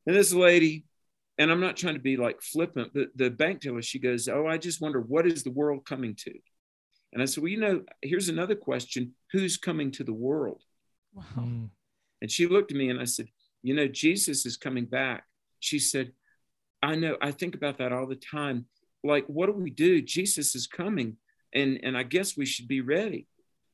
And 0.07 0.15
this 0.15 0.33
lady, 0.33 0.85
and 1.39 1.51
I'm 1.51 1.61
not 1.61 1.77
trying 1.77 1.95
to 1.95 2.01
be 2.01 2.17
like 2.17 2.43
flippant, 2.43 2.93
but 2.95 3.09
the 3.15 3.31
bank 3.31 3.61
teller, 3.61 3.83
she 3.83 3.99
goes, 3.99 4.29
Oh, 4.29 4.47
I 4.47 4.59
just 4.59 4.81
wonder 4.81 5.01
what 5.01 5.27
is 5.27 5.43
the 5.43 5.51
world 5.51 5.85
coming 5.85 6.15
to? 6.21 6.33
And 7.13 7.23
I 7.23 7.27
said, 7.27 7.43
Well, 7.43 7.51
you 7.51 7.61
know, 7.61 7.83
here's 8.03 8.29
another 8.29 8.55
question 8.55 9.15
who's 9.33 9.57
coming 9.57 9.91
to 9.93 10.05
the 10.05 10.15
world? 10.15 10.63
Wow. 11.15 11.25
Mm. 11.39 11.71
And 12.23 12.31
she 12.31 12.47
looked 12.47 12.71
at 12.71 12.79
me 12.79 12.91
and 12.91 13.01
I 13.01 13.05
said, 13.05 13.29
You 13.63 13.75
know, 13.75 13.89
Jesus 13.89 14.47
is 14.47 14.57
coming 14.57 14.85
back. 14.85 15.25
She 15.61 15.79
said, 15.79 16.13
I 16.83 16.95
know, 16.95 17.17
I 17.21 17.33
think 17.33 17.55
about 17.55 17.79
that 17.79 17.93
all 17.93 18.07
the 18.07 18.17
time. 18.17 18.67
Like, 19.03 19.27
what 19.27 19.47
do 19.47 19.53
we 19.53 19.71
do? 19.71 20.03
Jesus 20.03 20.55
is 20.55 20.67
coming. 20.67 21.17
And, 21.55 21.81
and 21.83 21.97
I 21.97 22.03
guess 22.03 22.37
we 22.37 22.47
should 22.47 22.69
be 22.69 22.81
ready. 22.81 23.27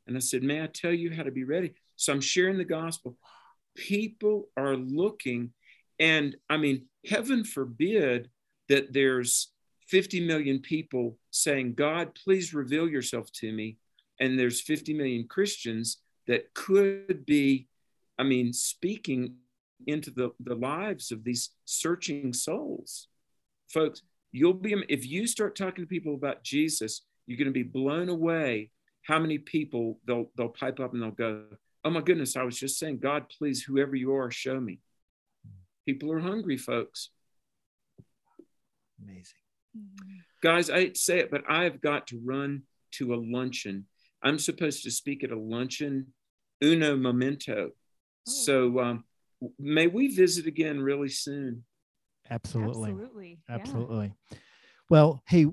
And 0.06 0.16
I 0.16 0.20
said, 0.20 0.42
May 0.42 0.62
I 0.62 0.66
tell 0.66 0.92
you 0.92 1.12
how 1.14 1.22
to 1.22 1.30
be 1.30 1.44
ready? 1.44 1.74
So 1.96 2.12
I'm 2.12 2.20
sharing 2.20 2.58
the 2.58 2.64
gospel. 2.64 3.16
People 3.76 4.48
are 4.56 4.76
looking, 4.76 5.52
and 5.98 6.36
I 6.50 6.56
mean, 6.56 6.86
heaven 7.08 7.44
forbid 7.44 8.28
that 8.68 8.92
there's 8.92 9.52
50 9.88 10.26
million 10.26 10.58
people 10.60 11.18
saying, 11.30 11.74
God, 11.74 12.14
please 12.14 12.54
reveal 12.54 12.88
yourself 12.88 13.30
to 13.32 13.52
me. 13.52 13.78
And 14.20 14.38
there's 14.38 14.60
50 14.60 14.94
million 14.94 15.26
Christians 15.28 15.98
that 16.26 16.54
could 16.54 17.26
be, 17.26 17.68
I 18.18 18.22
mean, 18.22 18.52
speaking 18.52 19.36
into 19.86 20.10
the, 20.10 20.30
the 20.40 20.54
lives 20.54 21.12
of 21.12 21.24
these 21.24 21.50
searching 21.64 22.32
souls. 22.32 23.08
Folks, 23.70 24.02
you'll 24.32 24.54
be, 24.54 24.74
if 24.88 25.06
you 25.06 25.26
start 25.26 25.56
talking 25.56 25.84
to 25.84 25.88
people 25.88 26.14
about 26.14 26.42
Jesus, 26.42 27.02
you're 27.26 27.38
going 27.38 27.46
to 27.46 27.52
be 27.52 27.62
blown 27.62 28.08
away 28.08 28.70
how 29.02 29.18
many 29.18 29.38
people 29.38 29.98
they'll, 30.06 30.30
they'll 30.36 30.48
pipe 30.48 30.80
up 30.80 30.92
and 30.92 31.02
they'll 31.02 31.10
go, 31.10 31.44
Oh 31.84 31.90
my 31.90 32.00
goodness, 32.00 32.36
I 32.36 32.44
was 32.44 32.58
just 32.58 32.78
saying, 32.78 32.98
God, 32.98 33.26
please, 33.36 33.62
whoever 33.62 33.96
you 33.96 34.14
are, 34.14 34.30
show 34.30 34.60
me. 34.60 34.78
People 35.84 36.12
are 36.12 36.20
hungry, 36.20 36.56
folks. 36.56 37.10
Amazing. 39.02 39.24
Guys, 40.42 40.70
I 40.70 40.80
hate 40.80 40.94
to 40.94 41.00
say 41.00 41.18
it, 41.18 41.30
but 41.30 41.42
I've 41.48 41.80
got 41.80 42.06
to 42.08 42.20
run 42.24 42.62
to 42.92 43.14
a 43.14 43.16
luncheon. 43.16 43.86
I'm 44.22 44.38
supposed 44.38 44.84
to 44.84 44.90
speak 44.90 45.24
at 45.24 45.32
a 45.32 45.38
luncheon, 45.38 46.12
uno 46.62 46.96
momento. 46.96 47.70
Oh. 47.70 47.72
So 48.24 48.80
um, 48.80 49.04
may 49.58 49.86
we 49.86 50.08
visit 50.08 50.46
again 50.46 50.80
really 50.80 51.08
soon. 51.08 51.64
Absolutely. 52.30 52.90
Absolutely. 52.90 53.38
Absolutely. 53.48 54.14
Yeah. 54.30 54.38
Well, 54.88 55.22
hey, 55.26 55.46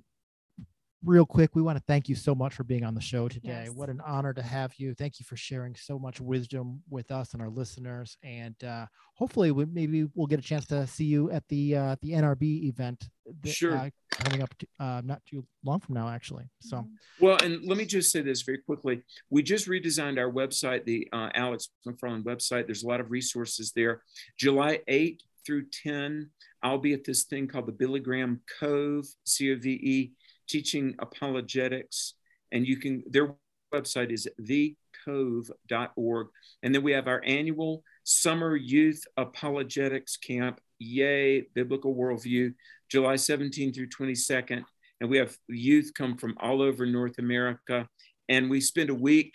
real 1.04 1.26
quick, 1.26 1.56
we 1.56 1.62
want 1.62 1.78
to 1.78 1.84
thank 1.88 2.10
you 2.10 2.16
so 2.16 2.36
much 2.36 2.54
for 2.54 2.64
being 2.64 2.84
on 2.84 2.94
the 2.94 3.02
show 3.02 3.28
today. 3.28 3.64
Yes. 3.66 3.70
What 3.70 3.90
an 3.90 4.02
honor 4.06 4.34
to 4.34 4.42
have 4.42 4.74
you. 4.78 4.94
Thank 4.94 5.20
you 5.20 5.26
for 5.26 5.38
sharing 5.38 5.76
so 5.76 5.98
much 5.98 6.20
wisdom 6.20 6.82
with 6.90 7.12
us 7.12 7.34
and 7.34 7.42
our 7.42 7.50
listeners. 7.50 8.18
And 8.24 8.62
uh, 8.64 8.86
hopefully, 9.16 9.52
we, 9.52 9.66
maybe 9.66 10.06
we'll 10.16 10.28
get 10.28 10.40
a 10.40 10.44
chance 10.44 10.66
to 10.68 10.86
see 10.88 11.06
you 11.06 11.32
at 11.32 11.48
the 11.48 11.76
uh, 11.76 11.96
the 12.02 12.12
NRB 12.12 12.66
event. 12.66 13.08
That, 13.44 13.50
sure. 13.50 13.78
Uh, 13.78 13.90
coming 14.12 14.42
up 14.42 14.54
to, 14.58 14.68
uh, 14.80 15.02
not 15.06 15.22
too 15.26 15.46
long 15.64 15.80
from 15.80 15.96
now, 15.96 16.10
actually. 16.10 16.50
So, 16.62 16.78
mm-hmm. 16.78 17.26
well, 17.26 17.38
and 17.44 17.64
let 17.66 17.78
me 17.78 17.86
just 17.86 18.12
say 18.12 18.22
this 18.22 18.42
very 18.42 18.58
quickly. 18.58 19.04
We 19.30 19.44
just 19.44 19.68
redesigned 19.68 20.18
our 20.18 20.32
website, 20.32 20.84
the 20.86 21.08
uh, 21.14 21.30
Alex 21.36 21.70
McFarland 21.88 22.24
website. 22.24 22.66
There's 22.66 22.84
a 22.84 22.88
lot 22.88 23.00
of 23.00 23.12
resources 23.12 23.72
there. 23.76 24.02
July 24.38 24.80
8 24.88 25.22
through 25.46 25.66
10, 25.84 26.30
I'll 26.64 26.80
be 26.80 26.94
at 26.94 27.04
this 27.06 27.24
thing 27.24 27.48
called 27.48 27.68
the 27.68 27.72
Billy 27.72 28.00
Graham 28.00 28.42
Cove, 28.60 29.06
C 29.24 29.54
O 29.54 29.56
V 29.56 29.70
E 29.70 30.12
teaching 30.50 30.96
apologetics. 31.00 32.16
And 32.52 32.68
you 32.68 32.78
can, 32.78 33.04
their 33.10 33.36
website 33.74 34.12
is 34.12 34.28
thecove.org. 34.42 36.28
And 36.64 36.76
then 36.76 36.84
we 36.84 36.92
have 36.92 37.08
our 37.08 37.22
annual 37.24 37.84
summer 38.04 38.56
youth 38.56 39.04
apologetics 39.18 40.18
camp, 40.18 40.60
Yay, 40.80 41.42
Biblical 41.54 41.96
Worldview, 41.96 42.54
July 42.90 43.16
17 43.16 43.74
through 43.74 43.90
22nd. 43.90 44.64
And 45.00 45.10
we 45.10 45.18
have 45.18 45.38
youth 45.48 45.92
come 45.96 46.18
from 46.18 46.36
all 46.40 46.62
over 46.62 46.86
North 46.86 47.20
America. 47.20 47.88
And 48.28 48.50
we 48.50 48.62
spend 48.62 48.90
a 48.90 48.96
week, 48.96 49.34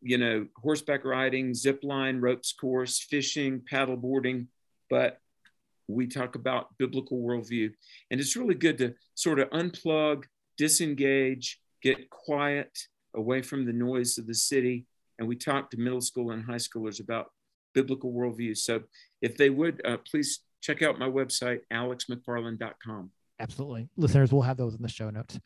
you 0.00 0.18
know, 0.18 0.46
horseback 0.56 1.04
riding, 1.04 1.54
zip 1.54 1.80
line, 1.82 2.20
ropes 2.20 2.52
course, 2.52 3.00
fishing, 3.00 3.62
paddle 3.68 3.96
boarding. 3.96 4.48
But 4.90 5.18
we 5.88 6.06
talk 6.06 6.34
about 6.34 6.76
biblical 6.78 7.18
worldview. 7.20 7.72
And 8.10 8.20
it's 8.20 8.36
really 8.36 8.54
good 8.54 8.78
to 8.78 8.94
sort 9.14 9.38
of 9.38 9.50
unplug 9.50 10.24
disengage, 10.62 11.58
get 11.82 12.08
quiet 12.08 12.70
away 13.16 13.42
from 13.42 13.66
the 13.66 13.72
noise 13.72 14.16
of 14.16 14.28
the 14.28 14.34
city. 14.34 14.86
And 15.18 15.26
we 15.26 15.34
talk 15.34 15.70
to 15.70 15.76
middle 15.76 16.00
school 16.00 16.30
and 16.30 16.44
high 16.44 16.54
schoolers 16.54 17.00
about 17.00 17.32
biblical 17.74 18.12
worldview. 18.12 18.56
So 18.56 18.82
if 19.20 19.36
they 19.36 19.50
would, 19.50 19.84
uh, 19.84 19.96
please 20.08 20.40
check 20.60 20.80
out 20.80 21.00
my 21.00 21.08
website, 21.08 21.62
alexmcfarland.com. 21.72 23.10
Absolutely. 23.40 23.88
Listeners, 23.96 24.32
we'll 24.32 24.42
have 24.42 24.56
those 24.56 24.76
in 24.76 24.82
the 24.82 24.88
show 24.88 25.10
notes. 25.10 25.40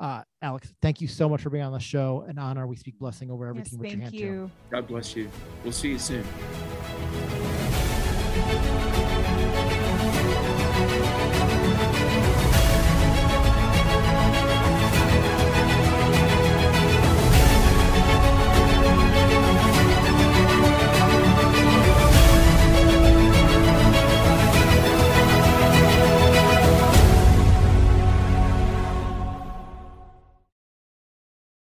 Uh, 0.00 0.22
Alex, 0.42 0.74
thank 0.82 1.00
you 1.00 1.06
so 1.06 1.28
much 1.28 1.42
for 1.42 1.50
being 1.50 1.62
on 1.62 1.72
the 1.72 1.78
show. 1.78 2.26
An 2.28 2.36
honor. 2.36 2.66
We 2.66 2.74
speak 2.74 2.98
blessing 2.98 3.30
over 3.30 3.46
everything 3.46 3.74
yes, 3.74 3.80
with 3.80 3.92
your 3.92 4.00
hand 4.00 4.14
you. 4.14 4.50
God 4.68 4.88
bless 4.88 5.14
you. 5.14 5.30
We'll 5.62 5.72
see 5.72 5.90
you 5.90 5.98
soon. 6.00 6.24